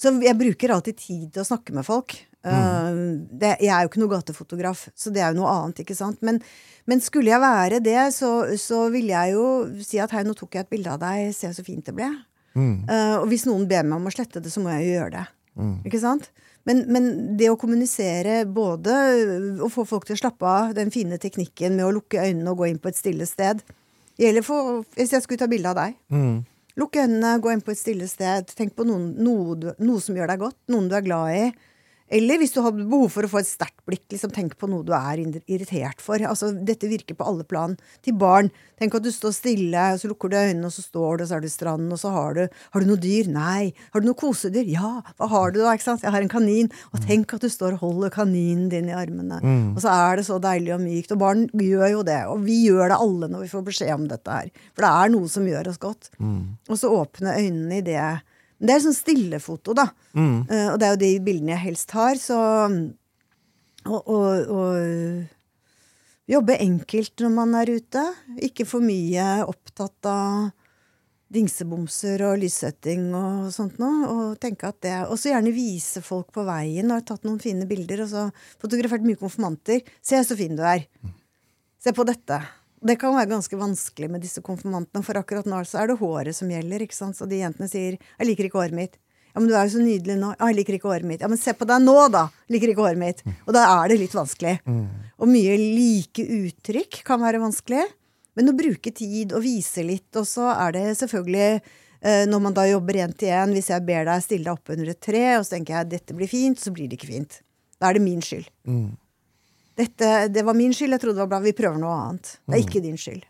[0.00, 2.14] Så jeg bruker alltid tid til å snakke med folk.
[2.46, 5.82] Uh, det, jeg er jo ikke noe gatefotograf, så det er jo noe annet.
[5.82, 6.20] ikke sant?
[6.26, 6.40] Men,
[6.86, 9.46] men skulle jeg være det, så, så ville jeg jo
[9.82, 12.10] si at hei, nå tok jeg et bilde av deg, se så fint det ble.
[12.56, 15.14] Uh, og hvis noen ber meg om å slette det, så må jeg jo gjøre
[15.18, 15.26] det.
[15.88, 16.30] Ikke sant?
[16.66, 17.04] Men, men
[17.38, 18.94] det å kommunisere både
[19.62, 22.62] å få folk til å slappe av, den fine teknikken med å lukke øynene og
[22.62, 23.62] gå inn på et stille sted
[24.20, 25.96] gjelder for Hvis jeg skulle ta bilde av deg.
[26.76, 28.50] Lukk øynene, gå inn på et stille sted.
[28.56, 31.46] Tenk på noen, noe, noe som gjør deg godt, noen du er glad i.
[32.12, 34.84] Eller hvis du har behov for å få et sterkt blikk, liksom tenk på noe
[34.86, 35.18] du er
[35.50, 36.22] irritert for.
[36.22, 37.74] Altså, dette virker på alle plan.
[38.06, 38.50] Til barn.
[38.78, 41.30] Tenk at du står stille, og så lukker du øynene, og så står du, og
[41.30, 43.26] så er du i stranden, og så har du Har du noe dyr?
[43.32, 43.72] Nei.
[43.94, 44.68] Har du noe kosedyr?
[44.70, 45.00] Ja.
[45.18, 45.72] Hva har du da?
[45.74, 46.04] ikke sant?
[46.06, 46.70] Jeg har en kanin.
[46.92, 49.40] Og tenk at du står og holder kaninen din i armene.
[49.74, 51.12] Og så er det så deilig og mykt.
[51.16, 52.20] Og barn gjør jo det.
[52.30, 54.50] Og vi gjør det alle når vi får beskjed om dette her.
[54.76, 56.10] For det er noe som gjør oss godt.
[56.70, 58.06] Og så åpne øynene i det.
[58.58, 59.90] Men det er sånn stillefoto, da.
[60.48, 62.38] Eh, og det er jo de bildene jeg helst har, så
[63.86, 65.26] Og, og, og
[66.26, 68.02] jobbe enkelt når man er ute.
[68.42, 70.48] Ikke for mye opptatt av
[71.30, 74.08] dingsebomser og lyssetting og sånt noe.
[74.10, 76.90] Og tenke at det Og så gjerne vise folk på veien.
[76.90, 78.26] Og har tatt noen fine bilder og så
[78.58, 79.86] fotografert mye konfirmanter.
[80.02, 80.88] Se så fin du er.
[81.78, 82.40] Se på dette.
[82.86, 86.36] Det kan være ganske vanskelig med disse konfirmantene, for akkurat nå så er det håret
[86.36, 86.84] som gjelder.
[86.84, 87.16] ikke sant?
[87.18, 88.98] Så de jentene sier 'Jeg liker ikke håret mitt'.
[89.34, 90.34] Ja, men du er jo så nydelig nå.
[90.38, 91.20] Ja, jeg liker ikke håret mitt.
[91.20, 92.28] Ja, men se på deg nå, da!
[92.48, 93.22] Liker ikke håret mitt.
[93.46, 94.60] Og da er det litt vanskelig.
[95.18, 97.84] Og mye like uttrykk kan være vanskelig.
[98.34, 101.60] Men å bruke tid og vise litt, og så er det selvfølgelig
[102.00, 104.68] eh, når man da jobber én til én, hvis jeg ber deg stille deg opp
[104.72, 107.40] under et tre, og så tenker jeg dette blir fint, så blir det ikke fint.
[107.80, 108.48] Da er det min skyld.
[109.76, 111.40] Dette, det var min skyld, jeg trodde det var bra.
[111.44, 112.36] Vi prøver noe annet.
[112.46, 113.24] Det er ikke din skyld.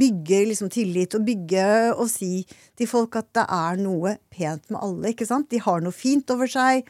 [0.00, 2.46] Bygge liksom tillit, og bygge og si
[2.78, 5.10] til folk at det er noe pent med alle.
[5.12, 5.50] ikke sant?
[5.52, 6.88] De har noe fint over seg.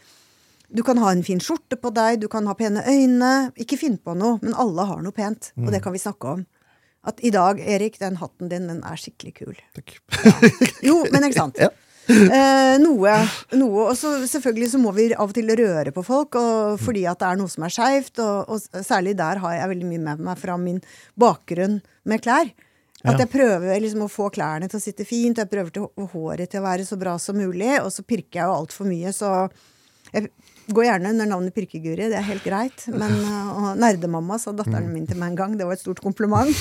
[0.75, 3.33] Du kan ha en fin skjorte på deg, du kan ha pene øyne.
[3.61, 5.51] Ikke finn på noe, men alle har noe pent.
[5.59, 6.47] Og det kan vi snakke om.
[7.05, 9.59] At i dag, Erik, den hatten din, den er skikkelig kul.
[9.77, 9.99] Takk.
[10.89, 11.59] Jo, men ikke sant?
[11.61, 11.69] Ja.
[12.11, 13.13] Eh, noe,
[13.57, 13.87] noe.
[13.89, 17.23] Og så selvfølgelig så må vi av og til røre på folk, og, fordi at
[17.23, 18.21] det er noe som er skeivt.
[18.21, 20.83] Og, og særlig der har jeg veldig mye med meg fra min
[21.21, 22.53] bakgrunn med klær.
[23.05, 26.49] At jeg prøver liksom å få klærne til å sitte fint, jeg prøver til, håret
[26.49, 29.35] til å være så bra som mulig, og så pirker jeg jo altfor mye, så
[30.15, 30.31] Jeg
[30.71, 32.85] går gjerne under navnet Pirkeguri, det er helt greit.
[32.87, 35.57] Men uh, og Nerdemamma sa datteren min til meg en gang.
[35.59, 36.55] Det var et stort kompliment.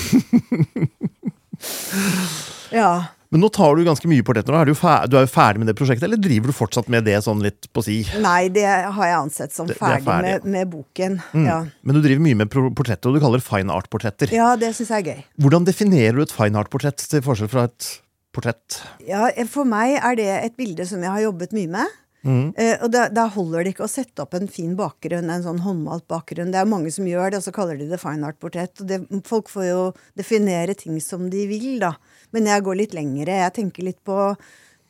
[2.80, 2.90] ja.
[3.34, 4.54] Men nå tar du ganske mye portretter.
[4.54, 6.86] Nå er du, ferdig, du er jo ferdig med det prosjektet, eller driver du fortsatt
[6.94, 7.96] med det sånn litt på si?
[8.22, 11.16] Nei, det har jeg ansett som Det- er ferdig, ferdig, Med, med boken.
[11.34, 11.46] Mm.
[11.48, 11.56] Ja.
[11.82, 14.30] Men du driver mye med portretter, og du kaller det fine art-portretter.
[14.30, 15.24] ja, det syns jeg er gøy.
[15.42, 17.90] Hvordan definerer du et fine art-portrett til forskjell fra et
[18.32, 18.80] portrett?
[19.06, 22.00] Ja, For meg er det et bilde som jeg har jobbet mye med.
[22.24, 22.54] Mm.
[22.56, 25.60] Eh, og da, da holder det ikke å sette opp en fin bakgrunn, en sånn
[25.60, 26.52] håndmalt bakgrunn.
[26.54, 28.80] Det er mange som gjør det, og så kaller de det fine art-portrett.
[28.80, 29.82] Og det, folk får jo
[30.16, 31.92] definere ting som de vil, da.
[32.34, 33.38] Men jeg går litt lengre.
[33.44, 34.18] Jeg tenker litt på,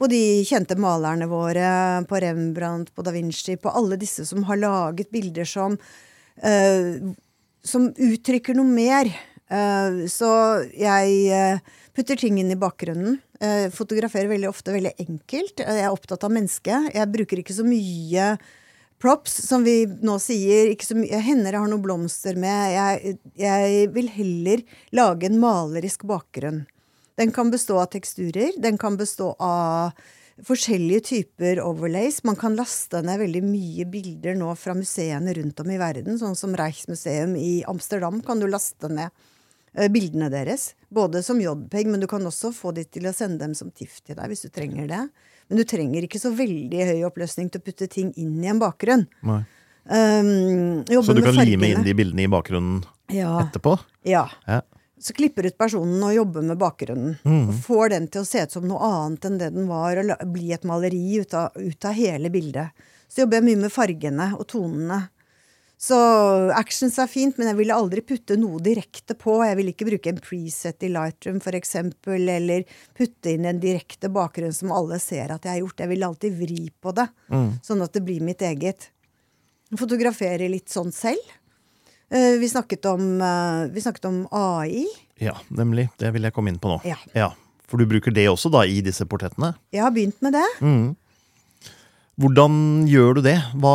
[0.00, 1.68] på de kjente malerne våre,
[2.08, 7.12] på Rembrandt, på da Vinci, på alle disse som har laget bilder som uh,
[7.64, 9.12] Som uttrykker noe mer.
[9.52, 10.28] Uh, så
[10.72, 11.60] jeg eh,
[11.94, 13.20] putter ting inn i bakgrunnen.
[13.74, 15.60] Fotograferer veldig ofte veldig enkelt.
[15.60, 16.94] Jeg er opptatt av mennesket.
[16.94, 18.28] Jeg bruker ikke så mye
[19.04, 20.70] props, som vi nå sier.
[20.72, 22.72] Ikke så mye, hender jeg har noen blomster med.
[22.72, 24.64] Jeg, jeg vil heller
[24.96, 26.62] lage en malerisk bakgrunn.
[27.16, 28.52] Den kan bestå av teksturer.
[28.58, 29.92] Den kan bestå av
[30.42, 32.24] forskjellige typer overlays.
[32.26, 36.18] Man kan laste ned veldig mye bilder nå fra museene rundt om i verden.
[36.18, 39.12] Sånn som Reichsmuseum i Amsterdam kan du laste ned
[39.78, 40.72] eh, bildene deres.
[40.90, 44.00] Både som JPEG, men du kan også få de til å sende dem som TIFF
[44.08, 45.04] til deg hvis du trenger det.
[45.48, 48.62] Men du trenger ikke så veldig høy oppløsning til å putte ting inn i en
[48.62, 49.06] bakgrunn.
[49.22, 49.42] Nei.
[49.84, 52.78] Um, Så du kan lime inn de bildene i bakgrunnen
[53.12, 53.42] Ja.
[53.44, 53.76] etterpå?
[54.08, 54.30] ja.
[54.48, 54.62] Ja.
[55.00, 57.16] Så klipper ut personen og jobber med bakgrunnen.
[57.24, 57.48] Mm.
[57.50, 60.28] Og får den til å se ut som noe annet enn det den var, og
[60.32, 62.70] bli et maleri ut av, ut av hele bildet.
[63.10, 65.00] Så jobber jeg mye med fargene og tonene.
[65.84, 65.96] Så
[66.54, 69.34] actions er fint, men jeg ville aldri putte noe direkte på.
[69.44, 72.64] Jeg ville ikke bruke en preset i Lightroom for eksempel, eller
[72.96, 75.82] putte inn en direkte bakgrunn som alle ser at jeg har gjort.
[75.82, 77.60] Jeg ville alltid vri på det, Mm.
[77.60, 78.88] sånn at det blir mitt eget.
[79.76, 81.20] Fotografere litt sånn selv.
[82.14, 84.86] Eh, Vi snakket om, eh, vi snakket om AI.
[85.18, 85.88] Ja, nemlig.
[85.98, 86.80] Det vil jeg komme inn på nå.
[87.14, 87.32] Ja.
[87.66, 89.54] For du bruker det også da i disse portrettene?
[89.72, 90.46] Jeg har begynt med det.
[90.60, 90.96] Mm.
[92.14, 93.34] Hvordan gjør du det?
[93.58, 93.74] Hva,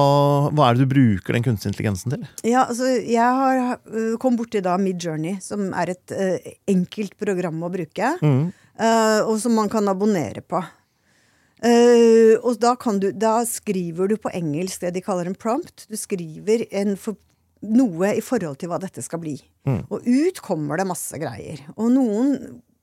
[0.56, 2.22] hva er det du bruker den kunstige intelligensen til?
[2.48, 7.60] Ja, altså, jeg har øh, kom borti da Midjourney, som er et uh, enkelt program
[7.68, 8.14] å bruke.
[8.24, 8.46] Mm.
[8.80, 10.62] Uh, og som man kan abonnere på.
[11.60, 15.84] Uh, og da, kan du, da skriver du på engelsk det de kaller en prompt.
[15.92, 17.20] Du skriver en for,
[17.66, 19.36] noe i forhold til hva dette skal bli.
[19.68, 19.84] Mm.
[19.92, 21.62] Og ut kommer det masse greier.
[21.76, 22.36] Og noen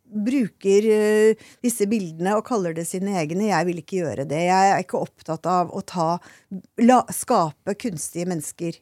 [0.06, 3.50] bruker uh, disse bildene og kaller det sine egne.
[3.50, 4.42] Jeg vil ikke gjøre det.
[4.48, 6.16] Jeg er ikke opptatt av å ta,
[6.82, 8.80] la, skape kunstige mennesker.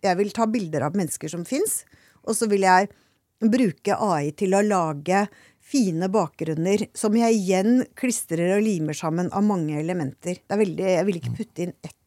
[0.00, 1.82] Jeg vil ta bilder av mennesker som fins,
[2.24, 2.88] og så vil jeg
[3.40, 5.26] bruke AI til å lage
[5.70, 10.40] fine bakgrunner som jeg igjen klistrer og limer sammen av mange elementer.
[10.40, 11.99] Det er veldig, jeg vil ikke putte inn ett.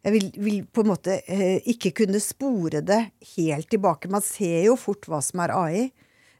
[0.00, 3.00] Jeg vil, vil på en måte eh, ikke kunne spore det
[3.34, 4.08] helt tilbake.
[4.12, 5.82] Man ser jo fort hva som er AI.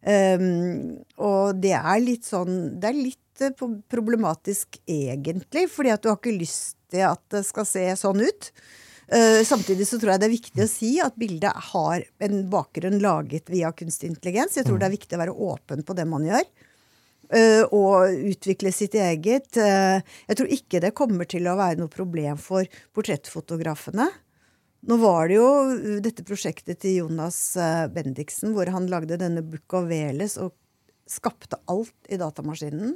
[0.01, 3.53] Um, og det er litt sånn Det er litt eh,
[3.93, 8.49] problematisk egentlig, fordi at du har ikke lyst til at det skal se sånn ut.
[9.11, 12.97] Uh, samtidig så tror jeg det er viktig å si at bildet har en bakgrunn
[13.03, 14.57] laget via kunstig intelligens.
[14.57, 16.49] Jeg tror det er viktig å være åpen på det man gjør.
[17.37, 19.57] Eh, og utvikle sitt eget.
[19.57, 20.01] Eh,
[20.31, 24.09] jeg tror ikke det kommer til å være noe problem for portrettfotografene.
[24.89, 25.49] Nå var det jo
[26.01, 30.55] dette prosjektet til Jonas eh, Bendiksen, hvor han lagde denne Book of Veles og
[31.11, 32.95] skapte alt i datamaskinen.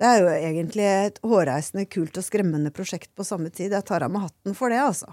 [0.00, 3.74] Det er jo egentlig et hårreisende, kult og skremmende prosjekt på samme tid.
[3.74, 5.08] Jeg tar av meg hatten for det, altså.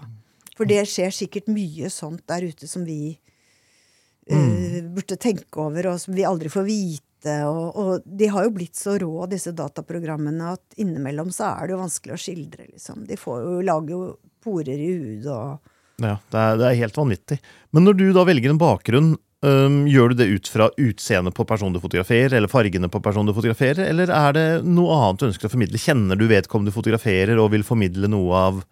[0.56, 3.18] For det skjer sikkert mye sånt der ute som vi
[4.32, 7.07] eh, burde tenke over, og som vi aldri får vite.
[7.26, 11.74] Og, og de har jo blitt så rå, disse dataprogrammene, at innimellom så er det
[11.74, 13.06] jo vanskelig å skildre, liksom.
[13.08, 14.02] De får jo, lager jo
[14.44, 15.58] porer i hudet og
[15.98, 17.40] Ja, det er, det er helt vanvittig.
[17.74, 21.46] Men når du da velger en bakgrunn, um, gjør du det ut fra utseendet på
[21.48, 25.26] personen du fotograferer, eller fargene på personen du fotograferer, eller er det noe annet du
[25.32, 25.80] ønsker å formidle?
[25.82, 28.62] Kjenner du vedkommende du fotograferer, og vil formidle noe av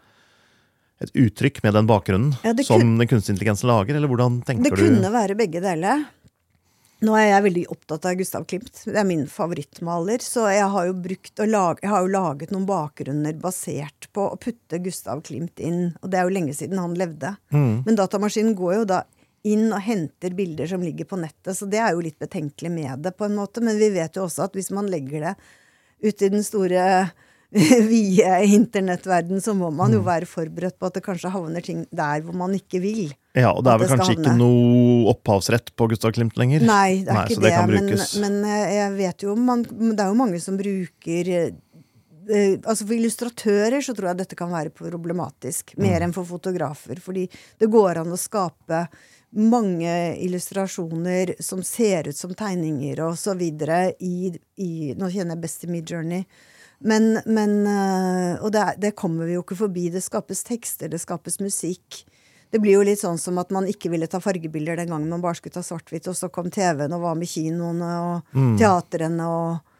[1.02, 4.64] et uttrykk med den bakgrunnen Ja, som kun- den kunstig intelligensen lager, eller hvordan tenker
[4.64, 6.06] Det tenker kunne være begge deler.
[7.04, 8.78] Nå er jeg veldig opptatt av Gustav Klimt.
[8.86, 10.22] Det er min favorittmaler.
[10.24, 14.24] Så jeg har jo brukt og lag, jeg har jo laget noen bakgrunner basert på
[14.30, 15.90] å putte Gustav Klimt inn.
[16.00, 17.34] Og det er jo lenge siden han levde.
[17.52, 17.84] Mm.
[17.84, 19.02] Men datamaskinen går jo da
[19.46, 23.04] inn og henter bilder som ligger på nettet, så det er jo litt betenkelig med
[23.04, 23.62] det, på en måte.
[23.62, 25.34] Men vi vet jo også at hvis man legger det
[26.02, 26.88] ut i den store
[27.90, 30.06] vide internettverden, så må man jo Mm.
[30.06, 33.14] være forberedt på at det kanskje havner ting der hvor man ikke vil.
[33.36, 36.64] Ja, og det er vel kanskje ikke noe opphavsrett på Gustav Klimt lenger?
[36.64, 37.52] Nei, det er Nei, ikke det.
[37.52, 37.90] det men,
[38.24, 41.50] men eh, jeg vet jo man, Det er jo mange som bruker eh,
[42.28, 45.76] eh, altså For illustratører så tror jeg dette kan være problematisk.
[45.80, 47.00] Mer enn for fotografer.
[47.00, 47.26] Fordi
[47.60, 48.86] det går an å skape
[49.36, 49.92] mange
[50.24, 55.60] illustrasjoner som ser ut som tegninger og så videre i, i Nå kjenner jeg best
[55.64, 56.24] til Midjourney.
[56.78, 59.88] Men, men eh, Og det, det kommer vi jo ikke forbi.
[59.94, 62.02] Det skapes tekster, det skapes musikk.
[62.52, 65.24] Det blir jo litt sånn som at man ikke ville ta fargebilder den gangen man
[65.24, 69.72] bare skulle ta svart-hvitt, og så kom TV-en og var med kinoene og teatrene og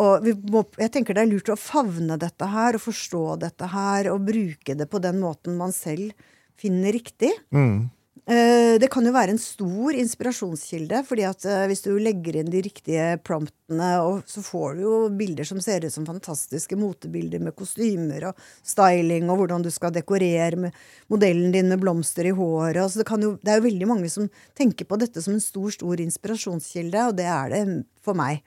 [0.00, 4.08] og må, jeg tenker det er lurt å favne dette her og forstå dette her
[4.12, 6.14] og bruke det på den måten man selv
[6.56, 7.32] finner riktig.
[7.52, 7.90] Mm.
[8.22, 12.50] Eh, det kan jo være en stor inspirasjonskilde, fordi at eh, hvis du legger inn
[12.52, 13.88] de riktige promptene,
[14.30, 19.26] så får du jo bilder som ser ut som fantastiske motebilder med kostymer og styling,
[19.26, 20.70] og hvordan du skal dekorere
[21.10, 22.78] modellen din med blomster i håret.
[22.84, 25.72] Altså det, jo, det er jo veldig mange som tenker på dette som en stor,
[25.74, 27.64] stor inspirasjonskilde, og det er det
[28.06, 28.44] for meg.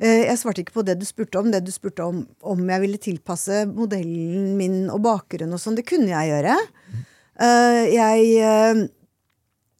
[0.00, 1.52] Eh, Jeg svarte ikke på det du spurte om.
[1.54, 5.86] Det du spurte om om jeg ville tilpasse modellen min og bakgrunnen og sånn, det
[5.86, 6.58] kunne jeg gjøre.
[7.38, 8.80] Eh, Jeg eh,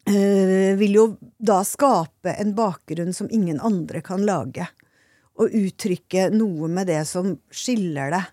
[0.06, 1.06] eh, vil jo
[1.38, 4.68] da skape en bakgrunn som ingen andre kan lage.
[5.38, 8.24] Og uttrykke noe med det som skiller det.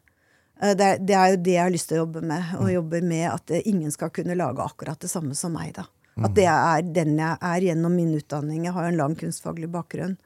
[0.55, 2.53] Det er, det er jo det jeg har lyst til å jobbe med.
[2.57, 5.75] Og jobbe med at ingen skal kunne lage akkurat det samme som meg.
[5.75, 5.83] da.
[6.15, 8.63] At det er den jeg er gjennom min utdanning.
[8.65, 10.17] Jeg har en lang kunstfaglig bakgrunn.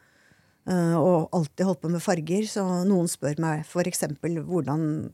[0.70, 2.48] og alltid holdt på med farger.
[2.48, 5.10] Så noen spør meg for eksempel hvordan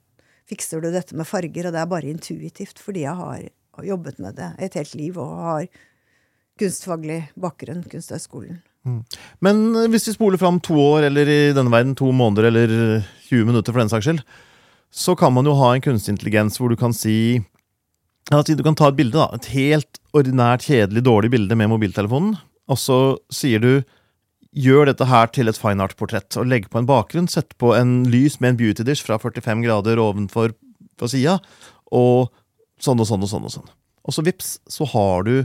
[0.45, 3.47] fikser du dette med farger, og det er bare intuitivt fordi jeg har
[3.83, 5.67] jobbet med det et helt liv og har
[6.59, 8.61] kunstfaglig bakgrunn, Kunsthøgskolen.
[9.43, 13.03] Men eh, hvis vi spoler fram to år, eller i denne verden to måneder, eller
[13.27, 14.21] 20 minutter for den saks skyld,
[14.95, 17.43] så kan man jo ha en kunstig intelligens hvor du kan si
[18.31, 19.27] ja, Du kan ta et bilde, da.
[19.35, 22.37] Et helt ordinært, kjedelig, dårlig bilde med mobiltelefonen.
[22.71, 22.99] Og så
[23.33, 23.71] sier du
[24.55, 27.25] Gjør dette her til et fine art-portrett, og legg på en bakgrunn.
[27.27, 30.53] Sett på en lys med en beauty dish fra 45 grader ovenfor
[30.95, 31.41] på sida,
[31.91, 32.31] og
[32.81, 33.47] sånn og sånn og sånn.
[33.47, 33.73] Og sånn.
[34.05, 35.35] Og så vips, så har du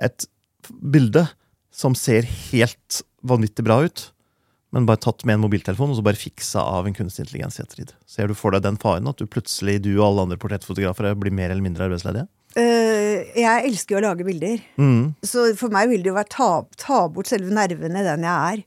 [0.00, 0.26] et
[0.68, 1.26] bilde
[1.74, 4.08] som ser helt vanvittig bra ut,
[4.70, 7.64] men bare tatt med en mobiltelefon og så bare fiksa av en kunstig intelligens i
[7.64, 7.94] ettertid.
[8.06, 11.34] Ser du for deg den faren, at du plutselig, du og alle andre portrettfotografer blir
[11.34, 12.28] mer eller mindre arbeidsledige?
[12.54, 14.62] Uh, jeg elsker jo å lage bilder.
[14.78, 15.12] Mm.
[15.26, 18.54] Så for meg vil det jo være ta, ta bort selve nervene i den jeg
[18.54, 18.64] er.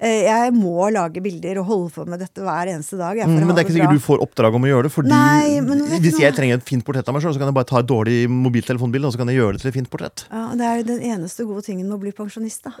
[0.00, 3.18] Eh, jeg må lage bilder og holde på med dette hver eneste dag.
[3.20, 4.92] Jeg, Mm, men det er ikke sikkert du får oppdrag om å gjøre det.
[4.94, 5.60] Fordi Nei,
[6.00, 6.22] Hvis noe?
[6.24, 8.16] jeg trenger et fint portrett av meg sjøl, så kan jeg bare ta et dårlig
[8.32, 10.24] mobiltelefonbilde og så kan jeg gjøre det til et fint portrett.
[10.32, 12.72] Ja, Det er den eneste gode tingen med å bli pensjonist, da.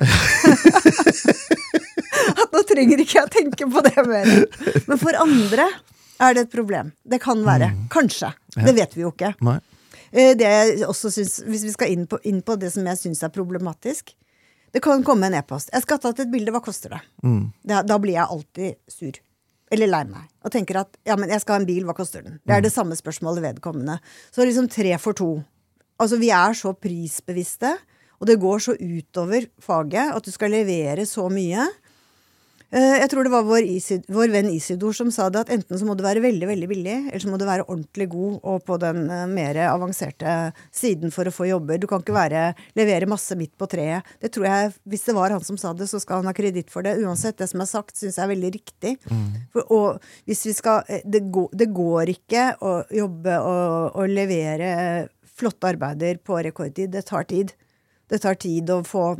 [2.40, 4.30] At nå trenger ikke jeg tenke på det mer.
[4.88, 5.66] Men for andre
[6.20, 6.92] er det et problem.
[7.04, 7.70] Det kan være.
[7.92, 8.32] Kanskje.
[8.56, 9.34] Det vet vi jo ikke.
[9.44, 9.58] Nei.
[10.12, 12.96] Eh, Det jeg også synes, Hvis vi skal inn på, inn på det som jeg
[12.98, 14.14] syns er problematisk
[14.72, 15.70] Det kan komme en e-post.
[15.72, 16.52] 'Jeg skal ha tatt et bilde.
[16.52, 17.52] Hva koster det?' Mm.
[17.66, 19.12] Da, da blir jeg alltid sur.
[19.70, 20.26] Eller lei meg.
[20.44, 22.40] Og tenker at ja, men jeg skal ha en bil, hva koster den?
[22.46, 24.00] Det er det samme spørsmålet vedkommende.
[24.34, 25.44] Så liksom tre for to.
[26.00, 27.76] Altså, vi er så prisbevisste,
[28.20, 31.68] og det går så utover faget at du skal levere så mye.
[32.70, 35.78] Eh, Jeg tror det var vår, Isid, vår venn Isidor som sa det, at enten
[35.78, 38.62] så må du være veldig veldig billig, eller så må du være ordentlig god og
[38.68, 40.34] på den eh, mer avanserte
[40.70, 41.80] siden for å få jobber.
[41.82, 42.44] Du kan ikke være,
[42.78, 44.06] levere masse midt på treet.
[44.22, 46.70] Det tror jeg, Hvis det var han som sa det, så skal han ha kreditt
[46.70, 46.94] for det.
[47.02, 48.96] Uansett, det som er sagt, syns jeg er veldig riktig.
[49.52, 54.14] For, og hvis vi skal eh, det går, det går ikke å jobbe og, og
[54.14, 55.08] levere
[55.40, 56.92] flotte arbeider på rekordtid.
[56.94, 57.50] Det tar tid.
[58.06, 59.16] Det tar tid å få,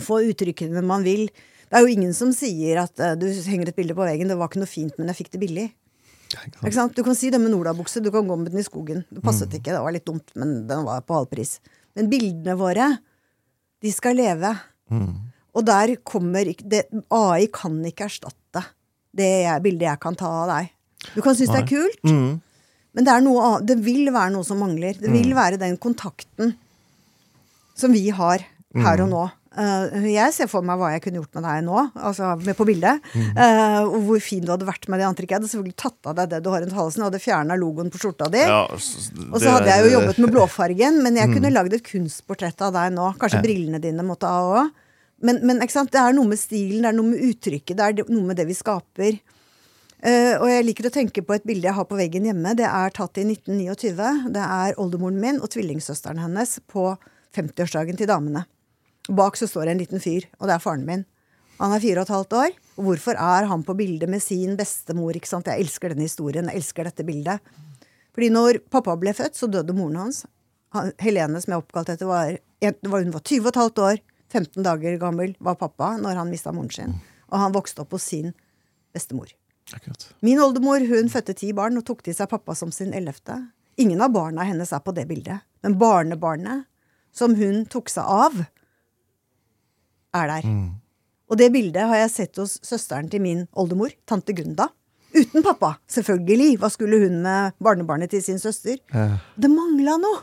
[0.00, 1.28] få uttrykkene man vil.
[1.74, 4.36] Det er jo ingen som sier at uh, du henger et bilde på veggen, det
[4.38, 5.64] var ikke noe fint, men jeg fikk det billig.
[6.70, 6.94] Sant?
[6.94, 9.02] Du kan si det med olabukse, du kan gå med den i skogen.
[9.10, 11.56] Det passet ikke, det var litt dumt, men den var på halv pris.
[11.98, 12.86] Men bildene våre,
[13.82, 14.54] de skal leve.
[15.54, 18.64] Og der kommer det, AI kan ikke erstatte
[19.14, 20.70] det jeg, bildet jeg kan ta av deg.
[21.14, 22.40] Du kan synes det er kult, Mm.
[22.94, 24.94] men det, er noe, det vil være noe som mangler.
[24.98, 26.54] Det vil være den kontakten
[27.74, 28.42] som vi har
[28.74, 29.24] her og nå.
[29.54, 32.66] Eh, jeg ser for meg hva jeg kunne gjort med deg nå, altså med på
[32.66, 33.04] bildet.
[33.14, 35.36] eh, og hvor fin du hadde vært med det antrekket.
[35.36, 37.92] Jeg hadde selvfølgelig tatt av deg det du har rundt halsen, og hadde fjerna logoen
[37.94, 38.42] på skjorta di.
[38.42, 42.66] Ja, Og så hadde jeg jo jobbet med blåfargen, men jeg kunne lagd et kunstportrett
[42.66, 43.12] av deg nå.
[43.20, 44.72] Kanskje brillene dine måtte av òg.
[45.24, 48.26] Men, men det er noe med stilen, det er noe med uttrykket, det er noe
[48.26, 49.22] med det vi skaper.
[50.04, 52.52] Uh, og jeg liker å tenke på et bilde jeg har på veggen hjemme.
[52.58, 54.34] Det er tatt i 1929.
[54.34, 56.90] Det er oldemoren min og tvillingsøsteren hennes på
[57.32, 58.44] 50-årsdagen til damene.
[59.08, 61.04] Bak så står det en liten fyr, og det er faren min.
[61.60, 62.54] Han er fire og et halvt år.
[62.86, 65.14] Hvorfor er han på bildet med sin bestemor?
[65.14, 65.46] ikke sant?
[65.46, 66.48] Jeg elsker denne historien.
[66.50, 67.44] Jeg elsker dette bildet.
[68.14, 70.24] Fordi når pappa ble født, så døde moren hans.
[71.02, 72.34] Helene, som jeg er oppkalt etter, var,
[72.64, 74.02] var, hun var 20 og et halvt år.
[74.34, 76.98] 15 dager gammel var pappa når han mista moren sin.
[77.30, 78.32] Og han vokste opp hos sin
[78.94, 79.30] bestemor.
[79.72, 80.08] Akkurat.
[80.26, 83.38] Min oldemor hun fødte ti barn og tok til seg pappa som sin ellevte.
[83.80, 86.66] Ingen av barna hennes er på det bildet, men barnebarnet
[87.14, 88.36] som hun tok seg av,
[90.14, 90.48] er der.
[91.30, 94.68] Og det bildet har jeg sett hos søsteren til min oldemor, tante Gunda.
[95.14, 96.58] Uten pappa, selvfølgelig.
[96.58, 98.80] Hva skulle hun med barnebarnet til sin søster?
[98.92, 99.18] Ja.
[99.38, 100.22] Det mangla noe!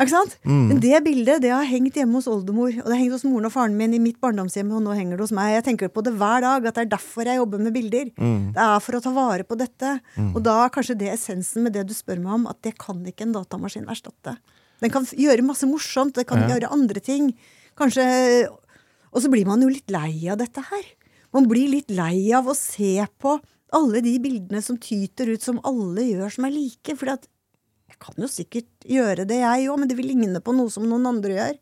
[0.00, 0.34] Ikke sant?
[0.48, 3.46] Men det bildet det har hengt hjemme hos oldemor, og det har hengt hos moren
[3.46, 5.52] og faren min i mitt barndomshjem, og nå henger det hos meg.
[5.58, 8.08] Jeg tenker på det hver dag, at det er derfor jeg jobber med bilder.
[8.16, 9.92] Det er for å ta vare på dette.
[10.32, 13.04] Og da er kanskje det essensen med det du spør meg om, at det kan
[13.06, 14.38] ikke en datamaskin erstatte.
[14.82, 16.56] Den kan gjøre masse morsomt, det kan Ja.
[16.56, 17.34] gjøre andre ting.
[17.78, 18.48] Kanskje
[19.12, 20.84] Og så blir man jo litt lei av dette her.
[21.32, 23.36] Man blir litt lei av å se på
[23.72, 26.96] alle de bildene som tyter ut, som alle gjør som er like.
[26.96, 30.72] For jeg kan jo sikkert gjøre det, jeg òg, men det vil ligne på noe
[30.72, 31.56] som noen andre gjør.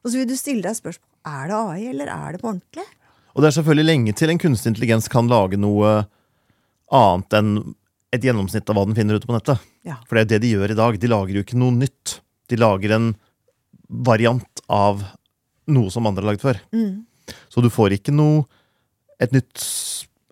[0.00, 2.86] Og så vil du stille deg spørsmål er det AI, eller er det på ordentlig.
[3.34, 6.00] Og det er selvfølgelig lenge til en kunstig intelligens kan lage noe
[6.90, 7.50] annet enn
[8.10, 9.60] et gjennomsnitt av hva den finner ute på nettet.
[9.86, 10.00] Ja.
[10.08, 10.96] For det er det de gjør i dag.
[10.98, 12.16] De lager jo ikke noe nytt.
[12.50, 13.12] De lager en
[13.86, 15.04] variant av
[15.72, 16.60] noe som andre har laget før.
[16.74, 17.34] Mm.
[17.52, 18.44] Så du får ikke noe
[19.22, 19.64] et nytt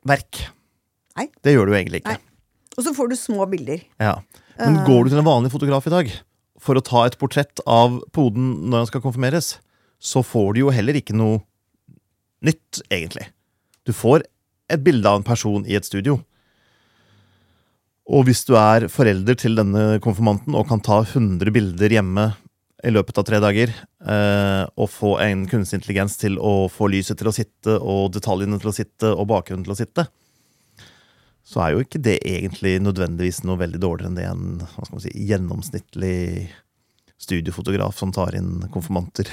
[0.09, 0.41] verk.
[1.19, 1.29] Nei.
[1.45, 2.17] Det gjør du jo egentlig ikke.
[2.17, 2.25] Nei.
[2.79, 3.83] Og så får du små bilder.
[4.01, 4.19] Ja.
[4.59, 6.11] Men går du til en vanlig fotograf i dag
[6.63, 9.57] for å ta et portrett av poden når han skal konfirmeres,
[9.99, 11.41] så får du jo heller ikke noe
[12.45, 13.29] nytt, egentlig.
[13.87, 14.25] Du får
[14.71, 16.19] et bilde av en person i et studio.
[18.09, 22.31] Og hvis du er forelder til denne konfirmanten og kan ta 100 bilder hjemme
[22.87, 23.73] i løpet av tre dager,
[24.07, 28.61] eh, og få en kunstig intelligens til å få lyset til å sitte, og detaljene
[28.63, 30.07] til å sitte, og bakgrunnen til å sitte,
[31.49, 34.99] så er jo ikke det egentlig nødvendigvis noe veldig dårligere enn det en hva skal
[34.99, 36.19] man si, gjennomsnittlig
[37.19, 39.27] studiofotograf som tar inn konfirmanter,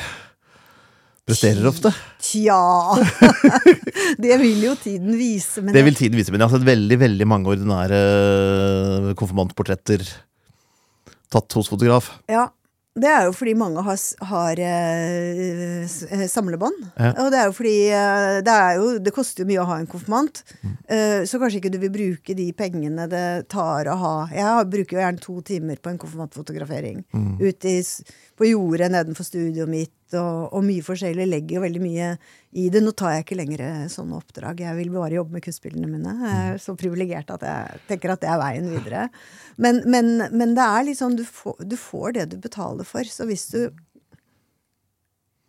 [1.26, 1.92] presterer ofte.
[2.22, 2.58] Tja
[4.24, 5.62] Det vil jo tiden vise.
[5.62, 8.00] Men Det vil tiden vise, men jeg har sett veldig veldig mange ordinære
[9.20, 10.06] konfirmantportretter
[11.34, 12.14] tatt hos fotograf.
[12.32, 12.48] Ja,
[12.96, 13.98] det er jo fordi mange har,
[14.30, 16.78] har eh, eh, samlebånd.
[16.96, 17.10] Ja.
[17.26, 19.80] Og det er jo fordi eh, det, er jo, det koster jo mye å ha
[19.82, 20.40] en konfirmant.
[20.62, 20.78] Mm.
[20.96, 24.96] Eh, så kanskje ikke du vil bruke de pengene det tar å ha Jeg bruker
[24.96, 27.04] jo gjerne to timer på en konfirmantfotografering.
[27.12, 27.34] Mm.
[27.44, 27.76] Ute
[28.40, 31.26] på jordet nedenfor studioet mitt, og, og mye forskjellig.
[31.32, 32.10] Legger jo veldig mye
[32.56, 32.82] i det.
[32.84, 34.62] Nå tar jeg ikke lenger eh, sånne oppdrag.
[34.62, 36.14] Jeg vil bare jobbe med kunstbildene mine.
[36.22, 39.08] Jeg er så privilegert at jeg tenker at det er veien videre.
[39.58, 43.08] Men, men, men det er sånn du får, du får det du betaler for.
[43.10, 43.60] Så hvis du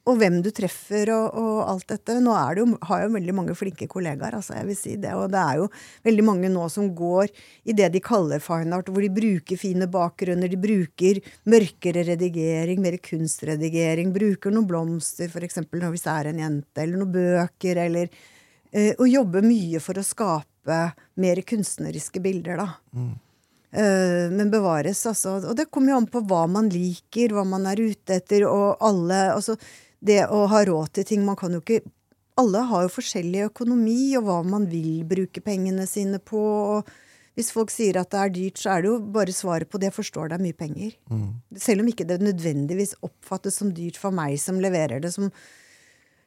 [0.06, 2.14] og hvem du treffer og, og alt dette.
[2.22, 5.14] Nå det jo, har jo veldig mange flinke kollegaer, altså jeg vil si det.
[5.18, 5.66] Og det er jo
[6.06, 7.32] veldig mange nå som går
[7.66, 12.80] i det de kaller fine art, hvor de bruker fine bakgrunner, de bruker mørkere redigering,
[12.84, 15.62] mer kunstredigering, bruker noen blomster, f.eks.
[15.66, 18.10] hvis det er en jente, eller noen bøker, eller
[18.70, 20.82] eh, Og jobber mye for å skape
[21.22, 22.68] mer kunstneriske bilder, da.
[23.76, 25.36] Eh, men bevares, altså.
[25.50, 28.78] Og det kommer jo an på hva man liker, hva man er ute etter, og
[28.84, 29.56] alle Altså,
[30.04, 31.80] det å ha råd til ting Man kan jo ikke
[32.36, 36.40] Alle har jo forskjellig økonomi, og hva man vil bruke pengene sine på.
[36.76, 36.90] og
[37.36, 39.90] hvis folk sier at det er dyrt, så er det jo bare svaret på det.
[39.90, 40.94] Jeg forstår det er mye penger.
[41.60, 45.30] Selv om ikke det nødvendigvis oppfattes som dyrt for meg som leverer det som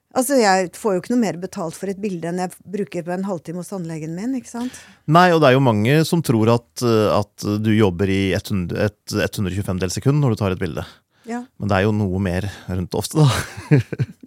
[0.10, 3.12] Altså, Jeg får jo ikke noe mer betalt for et bilde enn jeg bruker på
[3.14, 4.34] en halvtime hos tannlegen min.
[4.40, 4.74] ikke sant?
[5.06, 9.14] Nei, og det er jo mange som tror at, at du jobber i 100, et
[9.14, 10.82] 125 del sekund når du tar et bilde.
[11.30, 11.44] Ja.
[11.62, 13.30] Men det er jo noe mer rundt ofte, da.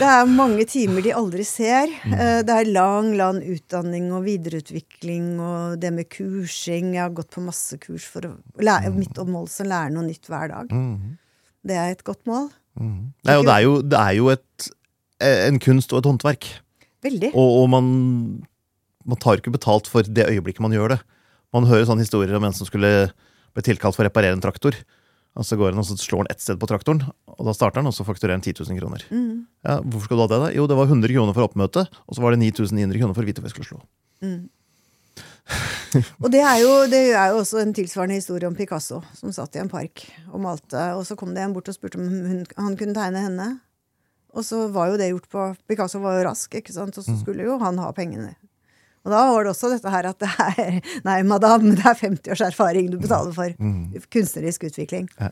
[0.00, 1.90] Det er mange timer de aldri ser.
[2.08, 2.14] Mm.
[2.42, 6.94] Det er lang, lang utdanning og videreutvikling og det med kursing.
[6.96, 8.32] Jeg har gått på masse kurs for å
[8.64, 10.72] lære, mitt mål som lære noe nytt hver dag.
[11.62, 12.48] Det er et godt mål.
[12.80, 14.70] Nei, og det er jo, det er jo et,
[15.20, 16.48] eh, en kunst og et håndverk.
[17.04, 17.32] Veldig.
[17.34, 17.90] Og, og man,
[19.08, 21.00] man tar ikke betalt for det øyeblikket man gjør det.
[21.54, 23.10] Man hører sånne historier om en som skulle
[23.54, 24.76] bli tilkalt for å reparere en traktor.
[25.38, 27.80] Og så går han og så slår han ett sted på traktoren, og da starter
[27.80, 29.04] han, og så fakturerer han 10 000 kroner.
[29.62, 30.40] Ja, hvorfor skal du ha det?
[30.42, 30.48] da?
[30.56, 33.28] Jo, det var 100 kroner for oppmøte, og så var det 9900 kroner for å
[33.30, 33.80] vite hva jeg skulle slå.
[36.22, 39.56] Og det er, jo, det er jo også en tilsvarende historie om Picasso, som satt
[39.56, 40.82] i en park og malte.
[40.98, 43.48] Og så kom det en bort og spurte om hun, han kunne tegne henne.
[44.30, 46.94] Og så var jo det gjort på Picasso var jo rask, ikke sant?
[46.98, 48.36] og så skulle jo han ha pengene.
[49.04, 52.34] Og da var det også dette her at det er Nei, madam, det er 50
[52.34, 53.54] års erfaring du betaler for.
[54.12, 55.08] Kunstnerisk utvikling.
[55.20, 55.30] Ja.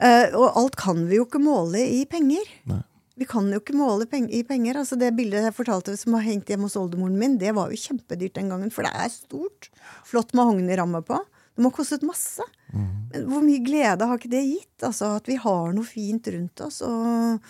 [0.00, 2.46] Uh, og alt kan vi jo ikke måle i penger.
[2.70, 2.80] Nei.
[3.20, 4.78] Vi kan jo ikke måle peng i penger.
[4.80, 7.76] altså Det bildet jeg fortalte som har hengt hjemme hos oldemoren min, det var jo
[7.76, 9.68] kjempedyrt den gangen, for det er stort.
[10.08, 11.18] Flott mahognyramme på.
[11.52, 12.46] Det må ha kostet masse.
[12.72, 14.86] Men hvor mye glede har ikke det gitt?
[14.86, 16.80] Altså At vi har noe fint rundt oss.
[16.86, 17.42] og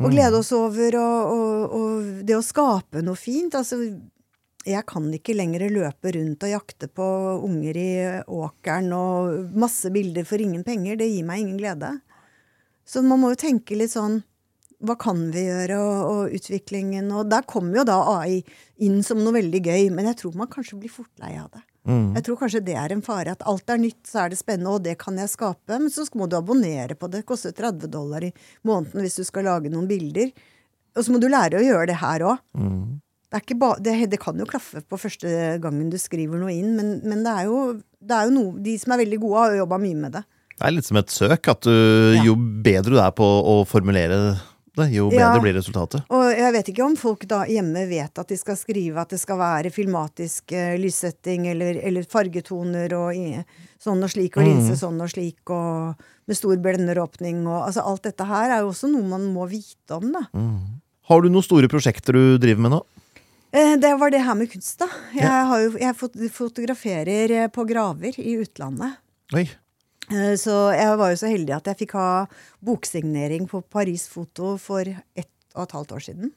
[0.00, 3.52] og glede oss over og, og, og det å skape noe fint.
[3.58, 3.76] Altså,
[4.68, 7.04] jeg kan ikke lenger løpe rundt og jakte på
[7.46, 7.92] unger i
[8.28, 10.98] åkeren og masse bilder for ingen penger.
[11.00, 11.94] Det gir meg ingen glede.
[12.84, 14.20] Så man må jo tenke litt sånn
[14.80, 18.38] hva kan vi gjøre, og, og, utviklingen Og der kommer jo da AI
[18.80, 21.60] inn som noe veldig gøy, men jeg tror man kanskje blir fort lei av det.
[21.88, 22.14] Mm.
[22.16, 23.34] Jeg tror kanskje det er en fare.
[23.36, 25.76] At alt er nytt, så er det spennende, og det kan jeg skape.
[25.76, 27.22] Men så må du abonnere på det.
[27.22, 28.32] Det koster 30 dollar i
[28.68, 30.32] måneden hvis du skal lage noen bilder.
[30.96, 32.42] Og så må du lære å gjøre det her òg.
[32.56, 33.00] Mm.
[33.30, 33.42] Det,
[33.78, 35.30] det, det, kan jo klaffe på første
[35.62, 37.60] gangen du skriver noe inn, men, men det, er jo,
[38.02, 40.24] det, er jo, noe De som er veldig gode, har jo jobba mye med det.
[40.56, 41.48] Det er litt som et søk.
[41.48, 41.74] at du,
[42.16, 42.24] ja.
[42.26, 44.18] Jo bedre du er på å formulere
[44.76, 45.42] det, jo bedre ja.
[45.42, 46.04] blir resultatet.
[46.10, 49.20] Og jeg vet ikke om folk da hjemme vet at de skal skrive at det
[49.22, 53.40] skal være filmatisk uh, lyssetting eller, eller, fargetoner og i,
[53.82, 54.80] sånn og slik og linse mm.
[54.82, 58.90] sånn og slik og med stor blenderåpning og altså Alt dette her er jo også
[58.90, 60.26] noe man må vite om, da.
[60.36, 60.80] Mm.
[61.10, 62.84] Har du noen store prosjekter du driver med nå?
[63.50, 64.86] Eh, det var det her med kunst, da.
[65.16, 69.00] Jeg, jo, jeg fotograferer eh, på graver i utlandet.
[69.34, 69.48] Oi.
[70.10, 72.10] Eh, så jeg var jo så heldig at jeg fikk ha
[72.66, 76.30] boksignering på Paris Foto for ett og et halvt år siden.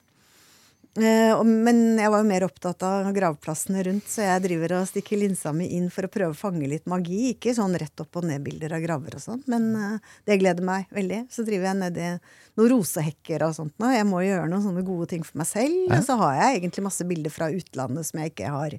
[0.93, 5.17] Eh, men jeg var jo mer opptatt av gravplassene rundt, så jeg driver og stikker
[5.17, 7.31] linsa mi inn for å prøve å fange litt magi.
[7.31, 10.91] Ikke sånn rett opp og ned-bilder av graver og sånn, men eh, det gleder meg
[10.93, 11.23] veldig.
[11.33, 12.11] Så driver jeg nedi
[12.59, 13.89] noen rosehekker og sånt nå.
[13.95, 15.79] Jeg må gjøre noen sånne gode ting for meg selv.
[15.89, 18.77] Og så har jeg egentlig masse bilder fra utlandet som jeg ikke har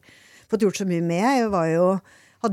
[0.52, 1.24] fått gjort så mye med.
[1.24, 1.88] Jeg var jo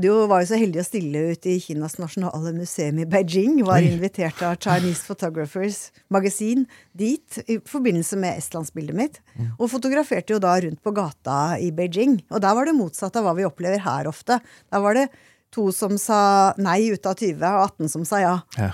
[0.00, 3.58] jo, var jo så heldig å stille ut i Kinas nasjonale museum i Beijing.
[3.66, 6.64] Var invitert av Chinese Photographers Magasin
[6.96, 9.20] dit i forbindelse med estlandsbildet mitt.
[9.58, 12.22] Og fotograferte jo da rundt på gata i Beijing.
[12.32, 14.40] Og der var det motsatt av hva vi opplever her ofte.
[14.72, 15.10] Der var det
[15.52, 18.36] to som sa nei ut av 20, og 18 som sa ja.
[18.56, 18.72] ja.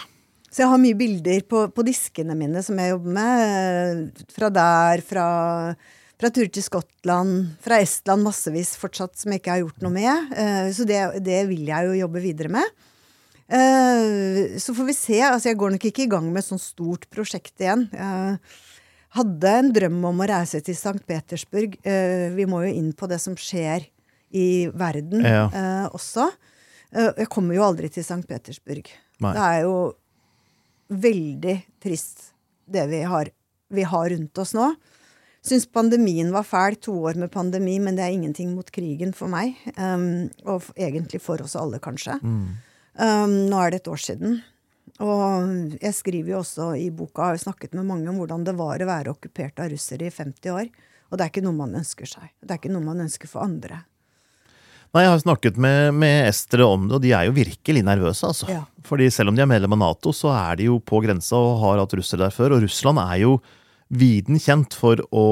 [0.49, 4.23] Så jeg har mye bilder på, på diskene mine som jeg jobber med.
[4.33, 5.27] Fra der, fra
[6.19, 10.33] fra tur til Skottland, fra Estland massevis fortsatt, som jeg ikke har gjort noe med.
[10.35, 12.73] Uh, så det, det, vil jeg jo jobbe videre med.
[13.49, 15.21] Uh, så får vi se.
[15.25, 17.87] altså Jeg går nok ikke i gang med et sånt stort prosjekt igjen.
[17.95, 18.41] Jeg
[19.17, 20.99] hadde en drøm om å reise til St.
[21.09, 21.79] Petersburg.
[21.81, 23.87] Vi må jo inn på det som skjer
[24.37, 25.47] i verden ja.
[25.97, 26.27] også.
[26.93, 28.21] jeg kommer jo aldri til St.
[28.29, 28.91] Petersburg.
[29.25, 29.33] Nei.
[29.33, 29.79] Det er jo
[30.89, 32.35] veldig trist,
[32.69, 33.33] det vi har,
[33.73, 34.69] vi har rundt oss nå.
[35.49, 36.77] Syns pandemien var fæl.
[36.85, 39.57] To år med pandemi, men det er ingenting mot krigen for meg.
[39.77, 42.19] Um, og egentlig for oss alle, kanskje.
[42.23, 42.47] Mm.
[42.99, 44.41] Um, nå er det et år siden.
[45.05, 48.83] Og jeg skriver jo også i boka, har snakket med mange om hvordan det var
[48.83, 50.73] å være okkupert av russere i 50 år.
[51.09, 52.33] Og det er ikke noe man ønsker seg.
[52.43, 53.85] Det er ikke noe man ønsker for andre.
[54.97, 58.25] Nei, Jeg har snakket med, med estere om det, og de er jo virkelig nervøse.
[58.27, 58.49] altså.
[58.51, 58.63] Ja.
[58.89, 61.61] Fordi selv om de er medlem av Nato, så er de jo på grensa og
[61.63, 62.57] har hatt russere der før.
[62.57, 63.37] Og Russland er jo
[63.89, 65.27] viden kjent for å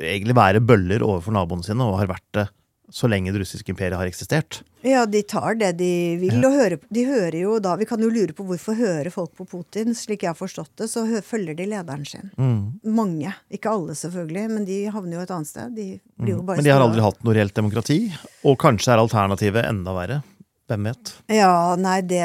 [0.00, 2.48] egentlig være bøller overfor naboene sine, og har vært det
[2.92, 4.60] så lenge det russiske imperiet har eksistert.
[4.84, 6.34] Ja, de tar det de vil.
[6.36, 6.50] Ja.
[6.50, 9.46] og hører, De hører jo da Vi kan jo lure på hvorfor hører folk på
[9.48, 9.94] Putin.
[9.96, 12.28] Slik jeg har forstått det, så følger de lederen sin.
[12.36, 12.76] Mm.
[12.94, 13.32] Mange.
[13.48, 15.72] Ikke alle, selvfølgelig, men de havner jo et annet sted.
[15.74, 16.44] De mm.
[16.52, 17.98] men de har aldri hatt noe reelt demokrati?
[18.44, 20.20] Og kanskje er alternativet enda verre?
[20.64, 21.10] Hvem vet?
[21.28, 22.24] Ja, nei, det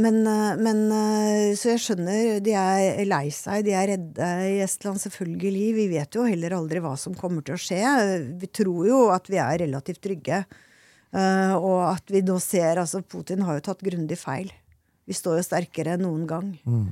[0.00, 0.22] men,
[0.64, 0.78] men,
[1.58, 2.38] Så jeg skjønner.
[2.44, 5.66] De er lei seg, de er redde i Estland, selvfølgelig.
[5.76, 7.82] Vi vet jo heller aldri hva som kommer til å skje.
[8.40, 10.44] Vi tror jo at vi er relativt trygge.
[11.16, 14.48] Uh, og at vi nå ser Altså, Putin har jo tatt grundig feil.
[15.06, 16.54] Vi står jo sterkere enn noen gang.
[16.64, 16.88] Mm.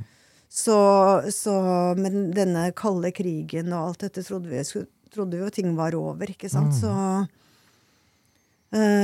[0.52, 0.76] Så,
[1.34, 1.54] så,
[1.96, 4.84] Men denne kalde krigen og alt dette trodde vi,
[5.16, 6.76] trodde vi jo ting var over, ikke sant?
[6.76, 6.78] Mm.
[6.78, 7.43] Så Eh,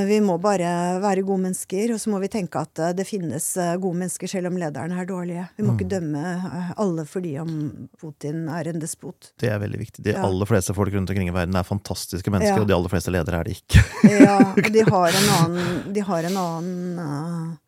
[0.07, 3.45] vi må bare være gode mennesker, og så må vi tenke at eh, det finnes
[3.61, 5.45] eh, gode mennesker selv om lederne er dårlige.
[5.55, 5.77] Vi må mm.
[5.79, 7.53] ikke dømme alle fordi om
[8.01, 9.31] Putin er en despot.
[9.39, 10.03] Det er veldig viktig.
[10.03, 10.25] De ja.
[10.27, 12.65] aller fleste folk rundt omkring i verden er fantastiske mennesker, ja.
[12.65, 13.85] og de aller fleste ledere er det ikke.
[14.11, 14.37] ja,
[14.75, 17.59] de har en annen, de har en annen